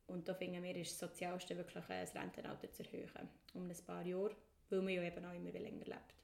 Und 0.07 0.29
da 0.29 0.35
finden 0.35 0.63
wir, 0.63 0.75
ist 0.75 1.01
das 1.01 1.11
Sozialste 1.11 1.57
wirklich, 1.57 1.85
äh, 1.89 2.01
das 2.01 2.15
Rentenalter 2.17 2.73
zu 2.73 2.83
erhöhen, 2.83 3.29
um 3.55 3.71
ein 3.71 3.77
paar 3.87 4.05
Jahre, 4.05 4.35
weil 4.69 4.83
man 4.83 4.95
ja 4.95 5.03
eben 5.05 5.25
auch 5.25 5.35
immer 5.35 5.53
länger 5.53 5.85
lebt. 5.85 6.15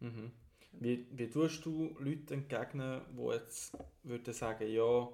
Mhm. 0.00 0.32
Wie, 0.80 1.06
wie 1.12 1.30
tust 1.30 1.64
du 1.64 1.96
Leuten 1.98 2.34
entgegnen, 2.34 3.00
die 3.16 3.32
jetzt 3.32 3.76
würden 4.02 4.34
sagen, 4.34 4.68
ja, 4.70 5.08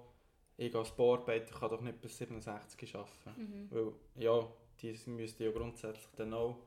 ich 0.60 0.74
als 0.74 0.94
Bauarbeiter 0.94 1.58
kann 1.58 1.70
doch 1.70 1.80
nicht 1.80 2.00
bis 2.02 2.18
67 2.18 2.94
arbeiten. 2.94 3.30
Mhm. 3.36 3.68
Weil, 3.70 3.92
ja, 4.16 4.46
die 4.82 4.98
müssten 5.06 5.42
ja 5.42 5.50
grundsätzlich 5.50 6.14
dann 6.16 6.34
auch 6.34 6.58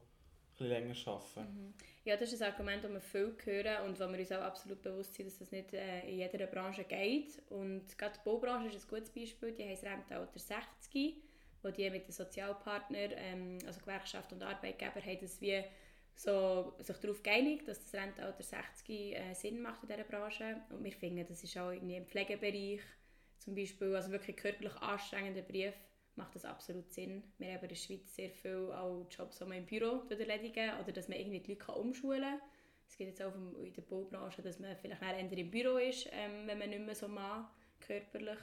ein 0.60 0.66
länger 0.66 0.96
arbeiten. 1.06 1.42
Mhm. 1.42 1.74
Ja, 2.04 2.18
das 2.18 2.34
ist 2.34 2.42
ein 2.42 2.52
Argument, 2.52 2.84
das 2.84 2.92
wir 2.92 3.02
viel 3.02 3.36
hören 3.44 3.86
und 3.86 4.00
wo 4.00 4.12
wir 4.12 4.20
uns 4.20 4.32
auch 4.32 4.42
absolut 4.42 4.82
bewusst 4.82 5.14
sind, 5.14 5.28
dass 5.28 5.38
das 5.38 5.52
nicht 5.52 5.74
äh, 5.74 6.10
in 6.10 6.18
jeder 6.18 6.48
Branche 6.48 6.84
geht. 6.86 7.40
Und 7.50 7.96
gerade 7.98 8.16
die 8.18 8.24
Baubranche 8.28 8.76
ist 8.76 8.86
ein 8.86 8.90
gutes 8.90 9.12
Beispiel. 9.12 9.52
Die 9.52 9.64
haben 9.64 9.70
das 9.70 9.84
Rentenalter 9.84 10.40
60, 10.40 11.16
wo 11.62 11.70
die 11.70 11.90
mit 11.92 12.08
den 12.08 12.14
Sozialpartnern, 12.14 13.12
ähm, 13.16 13.60
also 13.68 13.80
Gewerkschaft 13.80 14.34
und 14.34 14.42
Arbeitgeber, 14.42 15.02
haben 15.02 15.20
das 15.22 15.40
wie 15.40 15.64
so 16.16 16.74
sich 16.80 16.98
darauf 16.98 17.22
geeinigt, 17.22 17.68
dass 17.68 17.80
das 17.80 17.94
Rentenalter 17.94 18.44
60 18.44 18.90
äh, 18.90 19.34
Sinn 19.36 19.62
macht 19.62 19.84
in 19.84 19.90
dieser 19.90 20.04
Branche. 20.04 20.62
Und 20.72 20.84
wir 20.84 20.92
finden, 20.92 21.26
das 21.28 21.44
ist 21.44 21.56
auch 21.58 21.70
irgendwie 21.70 21.98
im 21.98 22.08
Pflegebereich 22.08 22.82
zum 23.44 23.56
Beispiel, 23.56 23.96
also 23.96 24.12
wirklich 24.12 24.38
körperlich 24.38 24.76
anstrengender 24.78 25.42
Brief, 25.42 25.74
macht 26.16 26.36
das 26.36 26.46
absolut 26.46 26.92
Sinn. 26.92 27.24
Wir 27.38 27.54
haben 27.54 27.64
in 27.64 27.70
der 27.70 27.76
Schweiz 27.76 28.16
sehr 28.16 28.30
viele 28.30 28.78
auch 28.78 29.06
Jobs, 29.10 29.40
die 29.40 29.46
man 29.46 29.58
im 29.58 29.66
Büro 29.66 30.04
erledigen 30.10 30.72
oder 30.82 30.92
dass 30.92 31.10
man 31.10 31.18
irgendwie 31.18 31.40
die 31.40 31.54
Leute 31.54 31.72
umschulen 31.74 32.22
kann. 32.22 32.42
Es 32.88 32.98
geht 32.98 33.08
jetzt 33.08 33.22
auch 33.22 33.34
in 33.34 33.74
der 33.74 33.82
Baubranche, 33.82 34.42
dass 34.42 34.60
man 34.60 34.76
vielleicht 34.78 35.02
eher 35.02 35.20
im 35.20 35.52
Büro 35.52 35.78
ist, 35.78 36.08
ähm, 36.12 36.46
wenn 36.46 36.60
man 36.60 36.70
nicht 36.70 36.86
mehr 36.86 36.96
so 36.96 37.08
mag, 37.08 37.50
körperlich. 37.80 38.38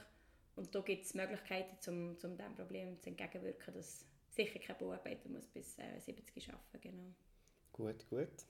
Und 0.55 0.75
da 0.75 0.81
gibt 0.81 1.05
es 1.05 1.13
Möglichkeiten, 1.13 1.77
um, 1.89 2.09
um 2.09 2.37
diesem 2.37 2.55
Problem 2.55 2.99
zu 2.99 3.09
entgegenwirken, 3.09 3.73
dass 3.73 4.05
sicher 4.29 4.59
kein 4.59 4.77
Bauarbeiter 4.77 5.29
muss 5.29 5.47
bis 5.47 5.79
äh, 5.79 5.99
70 5.99 6.49
arbeiten 6.49 6.81
genau. 6.81 7.13
Gut, 7.71 8.07
gut. 8.09 8.45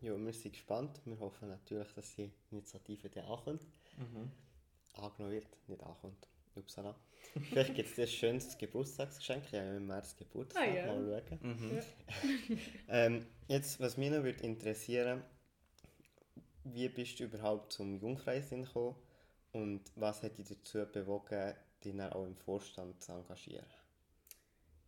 Ja, 0.00 0.16
wir 0.16 0.32
sind 0.32 0.52
gespannt. 0.52 1.00
Wir 1.04 1.18
hoffen 1.18 1.48
natürlich, 1.48 1.92
dass 1.94 2.14
die 2.14 2.30
Initiative 2.50 3.08
dann 3.10 3.24
ankommt. 3.24 3.66
Mhm 3.98 4.30
angenommen 4.94 5.34
wird, 5.34 5.46
nicht 5.68 5.82
ankommt. 5.82 6.28
Upsala. 6.54 6.94
Vielleicht 7.48 7.74
gibt 7.74 7.88
es 7.88 7.94
dir 7.94 8.02
ein 8.02 8.08
schönes 8.08 8.58
Geburtstagsgeschenk. 8.58 9.44
Ich 9.46 9.58
habe 9.58 9.76
im 9.76 9.86
März 9.86 10.16
Geburtstag. 10.16 10.62
Ah, 10.62 10.74
ja. 10.74 10.86
Mal 10.86 11.22
schauen. 11.28 11.38
Mhm. 11.40 11.82
ähm, 12.88 13.26
jetzt, 13.48 13.80
was 13.80 13.96
mich 13.96 14.10
noch 14.10 14.22
würde 14.22 14.42
interessieren 14.42 15.22
wie 16.64 16.88
bist 16.88 17.18
du 17.18 17.24
überhaupt 17.24 17.72
zum 17.72 17.98
Jungfreisinn 17.98 18.64
gekommen 18.64 18.96
und 19.52 19.82
was 19.96 20.22
hat 20.22 20.38
dich 20.38 20.48
dazu 20.48 20.84
bewogen, 20.86 21.54
dich 21.84 21.96
dann 21.96 22.12
auch 22.12 22.24
im 22.24 22.36
Vorstand 22.36 23.02
zu 23.02 23.12
engagieren? 23.12 23.66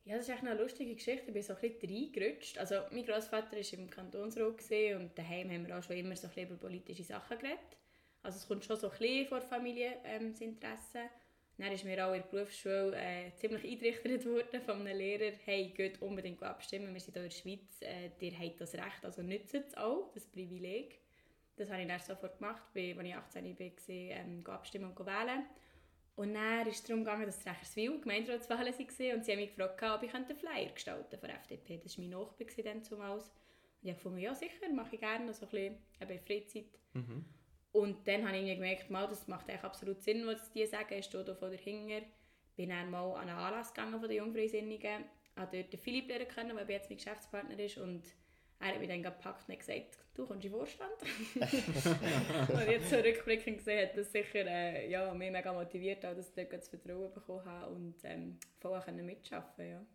Ja, 0.05 0.17
das 0.17 0.29
ist 0.29 0.35
echt 0.35 0.45
eine 0.45 0.61
lustige 0.61 0.95
Geschichte. 0.95 1.29
Ich 1.29 1.33
bin 1.33 1.43
so 1.43 1.55
ein 1.55 1.61
bisschen 1.61 1.91
reingerutscht. 1.91 2.59
Also, 2.59 2.75
mein 2.91 3.07
Großvater 3.07 3.57
war 3.57 3.79
im 3.79 3.89
Kantonsrat 3.89 4.71
und 4.97 5.19
daheim 5.19 5.51
haben 5.51 5.67
wir 5.67 5.79
auch 5.79 5.83
schon 5.83 5.97
immer 5.97 6.15
so 6.15 6.27
ein 6.27 6.35
bisschen 6.35 6.51
über 6.51 6.57
politische 6.57 7.05
Sachen 7.05 7.39
geredet. 7.39 7.79
Also 8.25 8.39
es 8.39 8.49
kommt 8.49 8.65
schon 8.65 8.77
so 8.77 8.91
ein 8.91 8.99
bisschen 8.99 9.27
vor 9.27 9.41
Familie 9.43 9.99
ähm. 10.05 10.35
Dann 11.57 11.71
ist 11.71 11.85
mir 11.85 12.05
auch 12.05 12.15
in 12.15 12.23
der 12.23 12.29
Berufsschule 12.29 12.97
äh, 12.97 13.33
ziemlich 13.37 13.65
eingerichtet 13.65 14.27
worden 14.27 14.61
von 14.63 14.81
einem 14.81 14.97
Lehrer, 14.97 15.37
hey, 15.45 15.69
geht 15.69 16.03
unbedingt 16.03 16.43
abstimmen, 16.43 16.93
wir 16.93 17.01
sind 17.01 17.13
hier 17.13 17.23
in 17.23 17.29
der 17.29 17.37
Schweiz, 17.37 17.81
äh, 17.81 18.11
ihr 18.19 18.37
habt 18.37 18.61
das 18.61 18.75
Recht, 18.75 19.05
also 19.05 19.23
nützt 19.23 19.55
es 19.55 19.77
auch, 19.77 20.11
das 20.13 20.27
Privileg. 20.27 20.99
Das 21.57 21.71
habe 21.71 21.83
ich 21.83 21.87
dann 21.87 22.01
sofort 22.01 22.39
gemacht, 22.39 22.63
als 22.75 22.77
ich 22.77 23.15
18 23.15 23.59
war, 23.59 23.89
ähm, 23.89 24.45
abstimmen 24.47 24.91
und 24.91 25.07
wählen. 25.07 25.45
Und 26.17 26.35
dann 26.35 26.67
ist 26.67 26.77
es 26.77 26.85
darum 26.85 27.05
gegangen, 27.05 27.27
dass 27.27 27.47
Recherswil 27.47 28.01
Gemeinderatswahlen 28.01 28.73
waren 28.73 29.17
und 29.17 29.25
sie 29.25 29.33
haben 29.33 29.39
mich 29.39 29.55
gefragt, 29.55 29.83
ob 29.83 30.03
ich 30.03 30.15
einen 30.15 30.37
Flyer 30.37 30.73
gestalten 30.73 31.19
von 31.19 31.29
der 31.29 31.39
FDP. 31.39 31.79
Das 31.79 31.99
war 31.99 32.05
mein 32.05 32.11
Nachbar 32.11 32.65
dann 32.65 32.83
zumals. 32.83 33.29
Und 33.29 33.33
ich 33.83 33.91
habe 33.91 33.97
gefunden, 33.97 34.19
ja 34.19 34.35
sicher, 34.35 34.73
mache 34.73 34.95
ich 34.95 35.01
gerne, 35.01 35.33
so 35.35 35.47
ein 35.47 35.51
bisschen 35.51 35.77
eben 36.01 36.19
Freizeit. 36.21 36.79
Mhm. 36.95 37.25
Und 37.75 38.07
dann 38.07 38.25
habe 38.25 38.37
ich 38.37 38.55
gemerkt, 38.55 38.89
mal, 38.89 39.09
das 39.09 39.27
macht 39.27 39.51
absolut 39.65 40.01
Sinn, 40.01 40.25
was 40.29 40.53
die 40.53 40.65
sagen, 40.65 40.95
ich 40.97 41.07
stehe 41.07 41.25
da 41.25 41.35
von 41.35 41.51
dahinter. 41.51 42.07
Bin 42.55 42.69
dann 42.69 42.89
mal 42.89 43.15
an 43.15 43.29
einen 43.29 43.37
Anlass 43.37 43.75
gegangen 43.75 43.99
von 43.99 44.09
den 44.09 44.19
Jungfreisinnigen, 44.19 45.05
habe 45.35 45.57
dort 45.57 45.73
den 45.73 45.81
Philipp 45.81 46.07
lernen 46.07 46.29
können, 46.29 46.57
der 46.57 46.71
jetzt 46.71 46.89
mein 46.89 46.99
Geschäftspartner 46.99 47.59
ist 47.59 47.79
und 47.79 48.05
er 48.61 48.69
hat 48.69 48.79
mich 48.79 48.89
dann 48.89 49.03
gepackt 49.03 49.49
und 49.49 49.59
gesagt, 49.59 49.99
du 50.15 50.25
kommst 50.25 50.45
in 50.45 50.53
den 50.53 50.57
Vorstand. 50.57 50.93
und 52.53 52.71
jetzt 52.71 52.91
so 52.91 52.97
rückblickend 52.97 53.59
gesehen 53.59 53.89
hat 53.89 53.97
das 53.97 54.13
sicher 54.13 54.47
äh, 54.47 54.89
ja, 54.89 55.13
mich 55.13 55.33
mega 55.33 55.53
motiviert, 55.53 56.07
auch, 56.07 56.15
dass 56.15 56.29
ich 56.29 56.35
dort 56.37 56.53
das 56.53 56.69
Vertrauen 56.69 57.13
bekommen 57.13 57.45
habe 57.45 57.75
und 57.75 57.97
ähm, 58.05 58.39
voll 58.61 58.81
mitarbeiten 58.93 59.69
ja. 59.69 59.87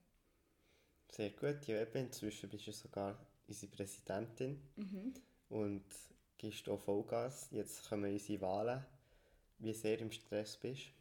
Sehr 1.07 1.29
gut. 1.29 1.65
Ja, 1.65 1.81
eben, 1.81 1.97
inzwischen 1.97 2.49
bist 2.49 2.67
du 2.67 2.73
sogar 2.73 3.25
unsere 3.47 3.71
Präsidentin 3.71 4.61
mhm. 4.75 5.13
und 5.47 5.85
gibst 6.39 6.67
auch 6.67 6.79
Vollgas. 6.79 7.47
Jetzt 7.51 7.87
kommen 7.87 8.11
unsere 8.11 8.41
Wahlen. 8.41 8.83
Wie 9.59 9.73
sehr 9.73 9.99
im 9.99 10.11
Stress 10.11 10.57
bist 10.57 10.91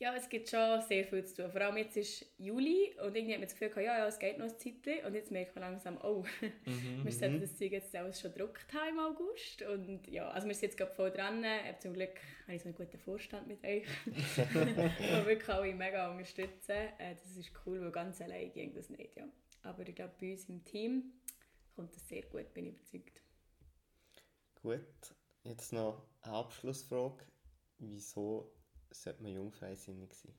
ja, 0.00 0.14
es 0.16 0.30
gibt 0.30 0.48
schon 0.48 0.80
sehr 0.80 1.04
viel 1.04 1.22
zu 1.26 1.42
tun. 1.42 1.52
Vor 1.52 1.60
allem 1.60 1.76
jetzt 1.76 1.94
ist 1.94 2.24
Juli 2.38 2.94
und 3.04 3.14
irgendwie 3.14 3.34
hat 3.34 3.40
man 3.40 3.48
das 3.48 3.54
Gefühl, 3.54 3.84
ja, 3.84 3.98
ja, 3.98 4.06
es 4.06 4.18
geht 4.18 4.38
noch 4.38 4.46
ein 4.46 4.58
Zeitchen. 4.58 5.04
Und 5.04 5.14
jetzt 5.14 5.30
merkt 5.30 5.54
man 5.54 5.62
langsam, 5.62 5.98
oh, 6.02 6.24
mhm, 6.64 7.04
wir 7.04 7.12
sollten 7.12 7.36
mhm. 7.36 7.40
das 7.42 7.58
Zeug 7.58 7.72
jetzt 7.72 7.94
alles 7.94 8.18
schon 8.18 8.32
gedruckt 8.32 8.72
haben 8.72 8.94
im 8.94 8.98
August. 8.98 9.60
Und 9.60 10.08
ja, 10.08 10.30
also 10.30 10.48
wir 10.48 10.54
sind 10.54 10.62
jetzt 10.62 10.78
gerade 10.78 10.94
voll 10.94 11.10
dran. 11.10 11.44
Zum 11.80 11.92
Glück 11.92 12.18
habe 12.44 12.54
ich 12.54 12.62
so 12.62 12.68
einen 12.68 12.76
guten 12.76 12.98
Vorstand 12.98 13.46
mit 13.46 13.62
euch, 13.62 13.84
der 14.36 15.26
wirklich 15.26 15.48
alle 15.50 15.74
mega 15.74 16.10
unterstützen. 16.10 16.70
Äh, 16.70 17.16
das 17.22 17.36
ist 17.36 17.52
cool, 17.66 17.82
weil 17.82 17.90
ganz 17.90 18.22
allein 18.22 18.50
ging 18.54 18.72
das 18.72 18.88
nicht, 18.88 19.14
ja. 19.18 19.28
Aber 19.64 19.86
ich 19.86 19.94
glaube, 19.94 20.14
bei 20.18 20.32
uns 20.32 20.48
im 20.48 20.64
Team 20.64 21.12
kommt 21.76 21.94
das 21.94 22.08
sehr 22.08 22.22
gut, 22.22 22.54
bin 22.54 22.68
ich 22.68 22.72
überzeugt. 22.72 23.19
Gut, 24.62 25.14
jetzt 25.42 25.72
noch 25.72 26.06
eine 26.20 26.34
Abschlussfrage. 26.34 27.24
Wieso 27.78 28.52
sollte 28.90 29.22
man 29.22 29.32
jungfreisinnig 29.32 30.12
sein? 30.12 30.34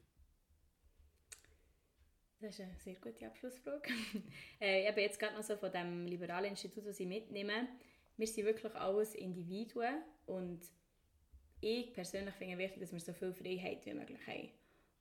Das 2.40 2.52
ist 2.52 2.62
eine 2.62 2.76
sehr 2.76 2.96
gute 2.96 3.26
Abschlussfrage. 3.26 3.90
äh, 4.60 4.88
habe 4.88 5.02
jetzt 5.02 5.20
gerade 5.20 5.36
noch 5.36 5.44
so 5.44 5.58
von 5.58 5.72
dem 5.72 6.06
liberalen 6.06 6.52
Institut, 6.52 6.86
das 6.86 7.00
ich 7.00 7.08
mitnehme. 7.08 7.68
Wir 8.18 8.28
sind 8.28 8.46
wirklich 8.46 8.76
alles 8.76 9.16
Individuen 9.16 10.04
und 10.28 10.62
ich 11.60 11.94
persönlich 11.94 12.36
finde 12.36 12.54
es 12.54 12.60
wichtig, 12.60 12.82
dass 12.82 12.92
wir 12.92 13.00
so 13.00 13.14
viel 13.14 13.34
Freiheit 13.34 13.86
wie 13.86 13.94
möglich 13.94 14.28
haben. 14.28 14.50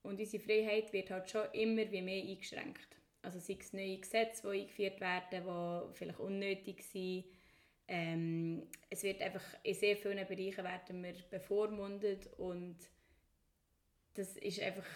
Und 0.02 0.18
unsere 0.18 0.42
Freiheit 0.42 0.92
wird 0.94 1.10
halt 1.10 1.28
schon 1.28 1.46
immer 1.52 1.90
wie 1.90 2.02
mehr 2.02 2.22
eingeschränkt. 2.22 2.96
Also 3.22 3.38
sei 3.38 3.58
es 3.60 3.72
neue 3.74 3.98
Gesetze, 3.98 4.50
die 4.50 4.60
eingeführt 4.60 5.00
werden, 5.00 5.44
die 5.44 5.94
vielleicht 5.94 6.20
unnötig 6.20 6.82
sind. 6.82 7.24
Ähm, 7.92 8.68
es 8.88 9.02
wird 9.02 9.20
einfach 9.20 9.42
in 9.64 9.74
sehr 9.74 9.96
vielen 9.96 10.24
Bereichen 10.24 10.62
werden 10.62 11.02
wir 11.02 11.14
bevormundet 11.28 12.28
und 12.38 12.76
das 14.14 14.36
ist 14.36 14.60
einfach 14.60 14.86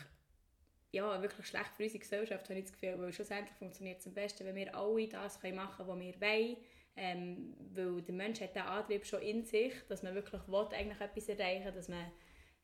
ja, 0.92 1.20
wirklich 1.20 1.44
schlecht 1.48 1.74
für 1.76 1.82
unsere 1.82 1.98
Gesellschaft, 1.98 2.48
habe 2.48 2.60
ich 2.60 2.66
das 2.66 2.72
Gefühl, 2.72 2.94
weil 3.00 3.12
schlussendlich 3.12 3.56
funktioniert 3.56 3.98
es 3.98 4.06
am 4.06 4.14
besten, 4.14 4.46
wenn 4.46 4.54
wir 4.54 4.72
alle 4.76 5.08
das 5.08 5.40
können 5.40 5.56
machen 5.56 5.84
können, 5.84 5.88
was 5.88 5.98
wir 5.98 6.20
wollen, 6.20 6.56
ähm, 6.96 7.54
weil 7.74 8.02
der 8.02 8.14
Mensch 8.14 8.40
hat 8.40 8.54
den 8.54 8.62
Antrieb 8.62 9.04
schon 9.04 9.22
in 9.22 9.44
sich, 9.44 9.72
dass 9.88 10.04
man 10.04 10.14
wirklich 10.14 10.46
will, 10.46 10.68
eigentlich 10.72 11.00
etwas 11.00 11.28
erreichen 11.28 11.74
dass 11.74 11.88
man 11.88 12.12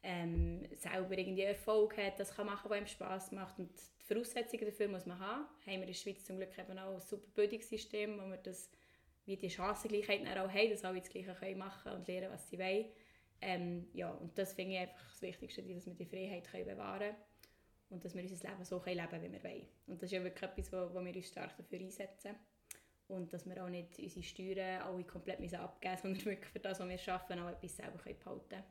ähm, 0.05 0.63
selber 0.77 1.19
irgendwie 1.19 1.43
Erfolg 1.43 1.97
hat, 1.97 2.21
das 2.21 2.37
kann 2.37 2.47
machen, 2.47 2.71
was 2.71 2.79
ihm 2.79 2.87
Spass 2.87 3.33
macht 3.33 3.59
und 3.59 3.69
die 3.69 4.05
Voraussetzungen 4.05 4.67
dafür 4.67 4.87
muss 4.87 5.07
man 5.07 5.19
haben. 5.19 5.45
Haben 5.67 5.67
wir 5.67 5.75
in 5.81 5.87
der 5.89 5.95
Schweiz 5.95 6.25
zum 6.25 6.37
Glück 6.37 6.57
eben 6.57 6.79
auch 6.79 6.95
ein 6.95 7.01
super 7.01 7.29
Bildungssystem, 7.35 8.17
wo 8.17 8.31
wir 8.31 8.37
das, 8.37 8.71
wie 9.31 9.37
die 9.37 9.49
Chancengleichheit 9.49 10.27
auch 10.37 10.51
haben, 10.51 10.71
dass 10.71 10.85
alle 10.85 11.01
das 11.01 11.09
Gleiche 11.09 11.35
können 11.35 11.59
machen 11.59 11.93
und 11.93 12.07
lernen, 12.09 12.33
was 12.33 12.49
sie 12.49 12.59
wollen. 12.59 12.87
Ähm, 13.41 13.87
ja, 13.95 14.11
und 14.11 14.37
das 14.37 14.53
finde 14.53 14.75
ich 14.75 14.81
einfach 14.81 15.09
das 15.09 15.23
Wichtigste, 15.23 15.63
dass 15.63 15.87
wir 15.87 15.95
die 15.95 16.05
Freiheit 16.05 16.51
können 16.51 16.67
bewahren 16.67 16.99
können 16.99 17.17
und 17.91 18.05
dass 18.05 18.15
wir 18.15 18.23
unser 18.23 18.49
Leben 18.49 18.65
so 18.65 18.81
können 18.81 18.97
leben 18.97 19.09
können, 19.09 19.23
wie 19.25 19.33
wir 19.33 19.45
wollen. 19.45 19.67
Und 19.87 20.03
das 20.03 20.11
ist 20.11 20.13
ja 20.13 20.23
wirklich 20.23 20.43
etwas, 20.43 20.73
wo, 20.73 20.95
wo 20.95 21.05
wir 21.05 21.15
uns 21.15 21.29
stark 21.29 21.57
dafür 21.57 21.79
einsetzen. 21.79 22.35
Und 23.09 23.33
dass 23.33 23.47
wir 23.47 23.65
auch 23.65 23.69
nicht 23.69 23.99
unsere 23.99 24.23
Steuern 24.23 24.83
alle 24.83 25.05
komplett 25.05 25.41
müssen 25.41 25.57
abgeben 25.57 25.95
müssen, 25.95 26.03
sondern 26.15 26.25
wirklich 26.27 26.53
für 26.53 26.61
das, 26.61 26.81
was 26.81 26.89
wir 26.89 27.15
arbeiten, 27.15 27.41
auch 27.41 27.51
etwas 27.51 27.77
selber 27.77 27.99
behalten 27.99 28.49
können. 28.49 28.65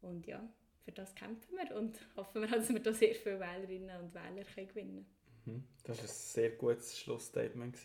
Und 0.00 0.26
ja, 0.26 0.48
für 0.84 0.92
das 0.92 1.14
kämpfen 1.14 1.56
wir 1.56 1.76
und 1.76 1.98
hoffen 2.16 2.42
wir, 2.42 2.48
dass 2.48 2.68
wir 2.68 2.80
da 2.80 2.92
sehr 2.92 3.14
viele 3.14 3.40
Wählerinnen 3.40 4.00
und 4.00 4.14
Wähler 4.14 4.44
können 4.44 4.68
gewinnen 4.68 5.06
können. 5.44 5.56
Mhm. 5.56 5.64
Das 5.84 5.98
war 5.98 6.04
ein 6.04 6.08
sehr 6.08 6.50
gutes 6.50 6.98
Schlussstatement. 6.98 7.76
Das 7.76 7.84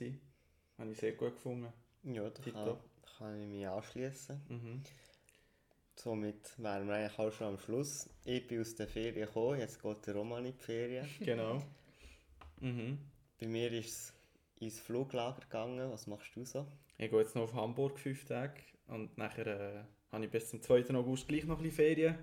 Habe 0.82 0.92
ich 0.94 0.98
sehr 0.98 1.12
gut 1.12 1.36
gefunden. 1.36 1.72
Ja, 2.04 2.28
da 2.28 2.52
kann, 2.52 2.78
kann 3.18 3.40
ich 3.40 3.48
mich 3.48 3.68
anschließen. 3.68 4.42
Mhm. 4.50 4.84
Somit 5.96 6.58
wären 6.58 6.88
wir 6.88 6.96
eigentlich 6.96 7.20
auch 7.20 7.32
schon 7.32 7.48
am 7.48 7.60
Schluss. 7.60 8.10
Ich 8.26 8.48
bin 8.48 8.62
aus 8.62 8.74
der 8.74 8.88
Ferien 8.88 9.28
gekommen, 9.28 9.60
jetzt 9.60 9.80
geht 9.80 10.08
der 10.08 10.16
Roman 10.16 10.44
in 10.44 10.54
die 10.58 10.64
Ferien. 10.64 11.08
Genau. 11.20 11.62
Mhm. 12.60 12.98
Bei 13.40 13.48
mir 13.48 13.72
ist 13.72 13.90
es 13.90 14.14
ins 14.60 14.80
Fluglager 14.80 15.42
gegangen. 15.42 15.92
Was 15.92 16.08
machst 16.08 16.36
du 16.36 16.44
so? 16.46 16.66
Ich 16.98 17.12
gehe 17.12 17.20
jetzt 17.20 17.36
noch 17.36 17.44
auf 17.44 17.54
Hamburg 17.54 18.00
fünf 18.00 18.26
Tage 18.26 18.62
und 18.88 19.16
nachher 19.20 19.48
äh, 19.48 19.84
habe 20.12 20.26
ich 20.26 20.32
bis 20.32 20.50
zum 20.50 20.64
2. 20.64 20.90
August 20.96 21.28
gleich 21.28 21.44
noch 21.46 21.58
ein 21.58 21.64
bisschen 21.64 21.86
Ferien. 21.86 22.18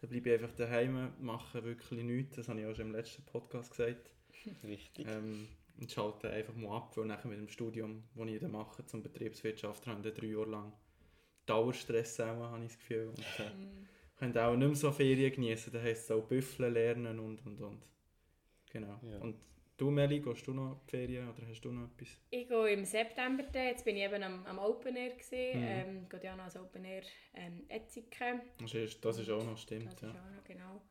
Dann 0.00 0.10
bleibe 0.10 0.30
ich 0.30 0.42
einfach 0.42 0.56
daheim, 0.56 1.12
mache 1.20 1.62
wirklich 1.62 2.02
nichts. 2.02 2.36
Das 2.36 2.48
habe 2.48 2.60
ich 2.60 2.66
auch 2.66 2.74
schon 2.74 2.86
im 2.86 2.92
letzten 2.92 3.22
Podcast 3.24 3.70
gesagt. 3.70 4.10
Richtig. 4.64 5.06
Ähm, 5.06 5.46
und 5.80 5.90
schalte 5.90 6.30
einfach 6.30 6.54
mal 6.54 6.76
ab, 6.76 6.96
weil 6.96 7.06
nachher 7.06 7.28
mit 7.28 7.38
dem 7.38 7.48
Studium, 7.48 8.04
das 8.14 8.28
ich 8.28 8.40
dann 8.40 8.52
mache 8.52 8.84
zum 8.86 9.02
Betriebswirtschaft, 9.02 9.86
habe 9.86 10.06
ich 10.06 10.14
drei 10.14 10.26
Jahre 10.26 10.50
lang 10.50 10.72
Dauerstress 11.46 12.20
auch, 12.20 12.50
habe 12.50 12.64
ich 12.64 12.68
das 12.70 12.78
Gefühl. 12.78 13.08
Und, 13.08 13.18
äh, 13.18 13.54
mhm. 13.54 13.88
können 14.16 14.38
auch 14.38 14.56
nicht 14.56 14.66
mehr 14.66 14.76
so 14.76 14.92
Ferien 14.92 15.32
genießen, 15.32 15.72
da 15.72 15.80
heisst 15.80 16.04
es 16.04 16.10
auch 16.10 16.22
Büffeln 16.22 16.72
lernen 16.72 17.18
und 17.18 17.44
und 17.44 17.60
und. 17.60 17.82
Genau. 18.70 19.00
Ja. 19.02 19.18
Und 19.18 19.36
du, 19.76 19.90
Meli, 19.90 20.20
gehst 20.20 20.46
du 20.46 20.52
noch 20.52 20.72
in 20.72 20.78
die 20.86 20.90
Ferien 20.90 21.28
oder 21.28 21.48
hast 21.48 21.60
du 21.62 21.72
noch 21.72 21.88
etwas? 21.90 22.08
Ich 22.30 22.46
gehe 22.46 22.68
im 22.68 22.84
September, 22.84 23.44
jetzt 23.54 23.84
bin 23.84 23.96
ich 23.96 24.02
eben 24.02 24.22
am, 24.22 24.44
am 24.46 24.58
Open 24.58 24.94
Air 24.94 25.16
gesehen, 25.16 25.60
mhm. 25.60 25.66
ähm, 25.66 26.08
gehe 26.08 26.22
ja 26.22 26.36
noch 26.36 26.44
als 26.44 26.56
Open 26.56 26.84
Air 26.84 27.02
ähm, 27.34 27.64
Etziken. 27.68 28.42
Das 28.60 28.74
ist, 28.74 29.04
das 29.04 29.18
ist 29.18 29.30
auch 29.30 29.44
noch, 29.44 29.56
stimmt. 29.56 29.92
Das 29.94 30.02
ja. 30.02 30.10
ist 30.10 30.16
auch 30.16 30.36
noch, 30.36 30.44
genau. 30.44 30.82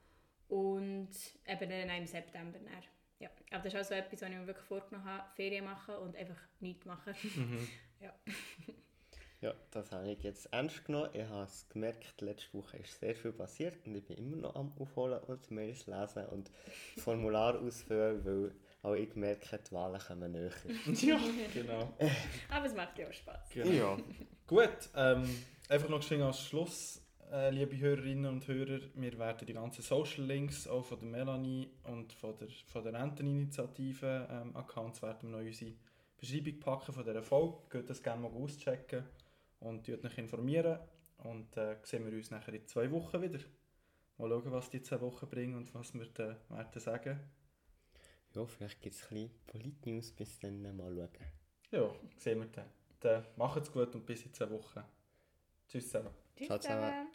Und 0.49 1.09
eben 1.47 1.69
dann 1.69 1.89
im 1.89 2.07
September 2.07 2.57
dann. 2.57 2.83
Ja, 3.19 3.29
aber 3.51 3.63
das 3.63 3.73
ist 3.73 3.79
auch 3.79 3.89
so 3.89 3.93
etwas, 3.95 4.21
was 4.21 4.29
ich 4.29 4.35
mir 4.35 4.47
wirklich 4.47 4.65
vorgenommen 4.65 5.05
habe, 5.05 5.23
Ferien 5.35 5.65
machen 5.65 5.95
und 5.95 6.15
einfach 6.15 6.39
nichts 6.59 6.85
machen. 6.85 7.13
Mhm. 7.35 7.67
ja. 7.99 8.13
Ja, 9.41 9.53
das 9.71 9.93
habe 9.93 10.11
ich 10.11 10.21
jetzt 10.23 10.51
ernst 10.51 10.83
genommen. 10.83 11.11
Ich 11.13 11.23
habe 11.23 11.45
es 11.45 11.65
gemerkt, 11.69 12.19
letzte 12.19 12.57
Woche 12.57 12.75
ist 12.75 12.99
sehr 12.99 13.15
viel 13.15 13.31
passiert 13.31 13.77
und 13.85 13.95
ich 13.95 14.03
bin 14.03 14.17
immer 14.17 14.35
noch 14.35 14.55
am 14.55 14.73
Aufholen 14.77 15.17
und 15.23 15.49
Mails 15.49 15.87
lesen 15.87 16.25
und 16.25 16.51
Formular 16.97 17.57
ausfüllen, 17.57 18.25
weil 18.25 18.51
auch 18.81 18.95
ich 18.95 19.15
merke, 19.15 19.57
die 19.57 19.71
Wahlen 19.71 19.97
kommen 19.97 20.33
näher. 20.33 20.51
ja, 20.93 21.17
genau. 21.53 21.93
Aber 22.49 22.65
es 22.65 22.73
macht 22.73 22.99
ja 22.99 23.07
auch 23.07 23.13
Spaß. 23.13 23.49
Genau. 23.53 23.71
Ja. 23.71 23.97
Gut, 24.45 24.89
ähm, 24.97 25.43
einfach 25.69 25.87
noch 25.87 26.03
schnell 26.03 26.23
als 26.23 26.41
Schluss, 26.41 27.01
äh, 27.31 27.49
liebe 27.51 27.77
Hörerinnen 27.77 28.25
und 28.25 28.47
Hörer, 28.47 28.79
wir 28.95 29.17
werden 29.17 29.45
die 29.45 29.53
ganzen 29.53 29.81
Social 29.81 30.23
Links 30.23 30.67
auch 30.67 30.83
von 30.83 30.99
der 30.99 31.09
Melanie 31.09 31.69
und 31.83 32.13
von 32.13 32.35
der, 32.37 32.47
von 32.67 32.83
der 32.83 32.93
Renteninitiative 32.93 34.27
ähm, 34.29 34.55
Accounts 34.55 35.01
werden 35.01 35.29
wir 35.29 35.37
noch 35.37 35.45
unsere 35.45 35.73
Beschreibung 36.17 36.59
packen 36.59 36.93
von 36.93 37.03
dieser 37.03 37.23
Folge. 37.23 37.57
Geht 37.69 37.89
das 37.89 38.01
gerne 38.01 38.21
mal 38.21 38.31
auschecken 38.31 39.03
und 39.59 39.87
euch 39.87 40.17
informieren. 40.17 40.79
Und 41.17 41.55
äh, 41.57 41.77
sehen 41.83 42.05
wir 42.05 42.13
uns 42.13 42.31
nachher 42.31 42.53
in 42.53 42.65
zwei 42.65 42.89
Wochen 42.91 43.21
wieder. 43.21 43.39
Mal 44.17 44.29
schauen, 44.29 44.51
was 44.51 44.69
die 44.69 44.81
zwei 44.81 44.99
Wochen 45.01 45.27
bringen 45.27 45.55
und 45.55 45.73
was 45.75 45.93
wir 45.93 46.07
dann 46.13 46.35
werden 46.49 46.81
sagen. 46.81 47.19
Ja, 48.33 48.45
vielleicht 48.45 48.81
gibt 48.81 48.95
es 48.95 49.03
ein 49.03 49.09
bisschen 49.09 49.31
Polit-News 49.47 50.11
bis 50.13 50.39
dann 50.39 50.61
mal 50.61 50.95
schauen. 50.95 51.09
Ja, 51.71 51.91
sehen 52.17 52.39
wir 52.39 52.47
dann. 52.47 52.69
Dann 53.01 53.25
macht's 53.37 53.71
gut 53.71 53.93
und 53.95 54.05
bis 54.05 54.25
in 54.25 54.33
zwei 54.33 54.49
Wochen. 54.49 54.81
Tschüss 55.67 55.85
zusammen. 55.85 56.28
Tschüss 56.39 56.61
zusammen. 56.61 57.07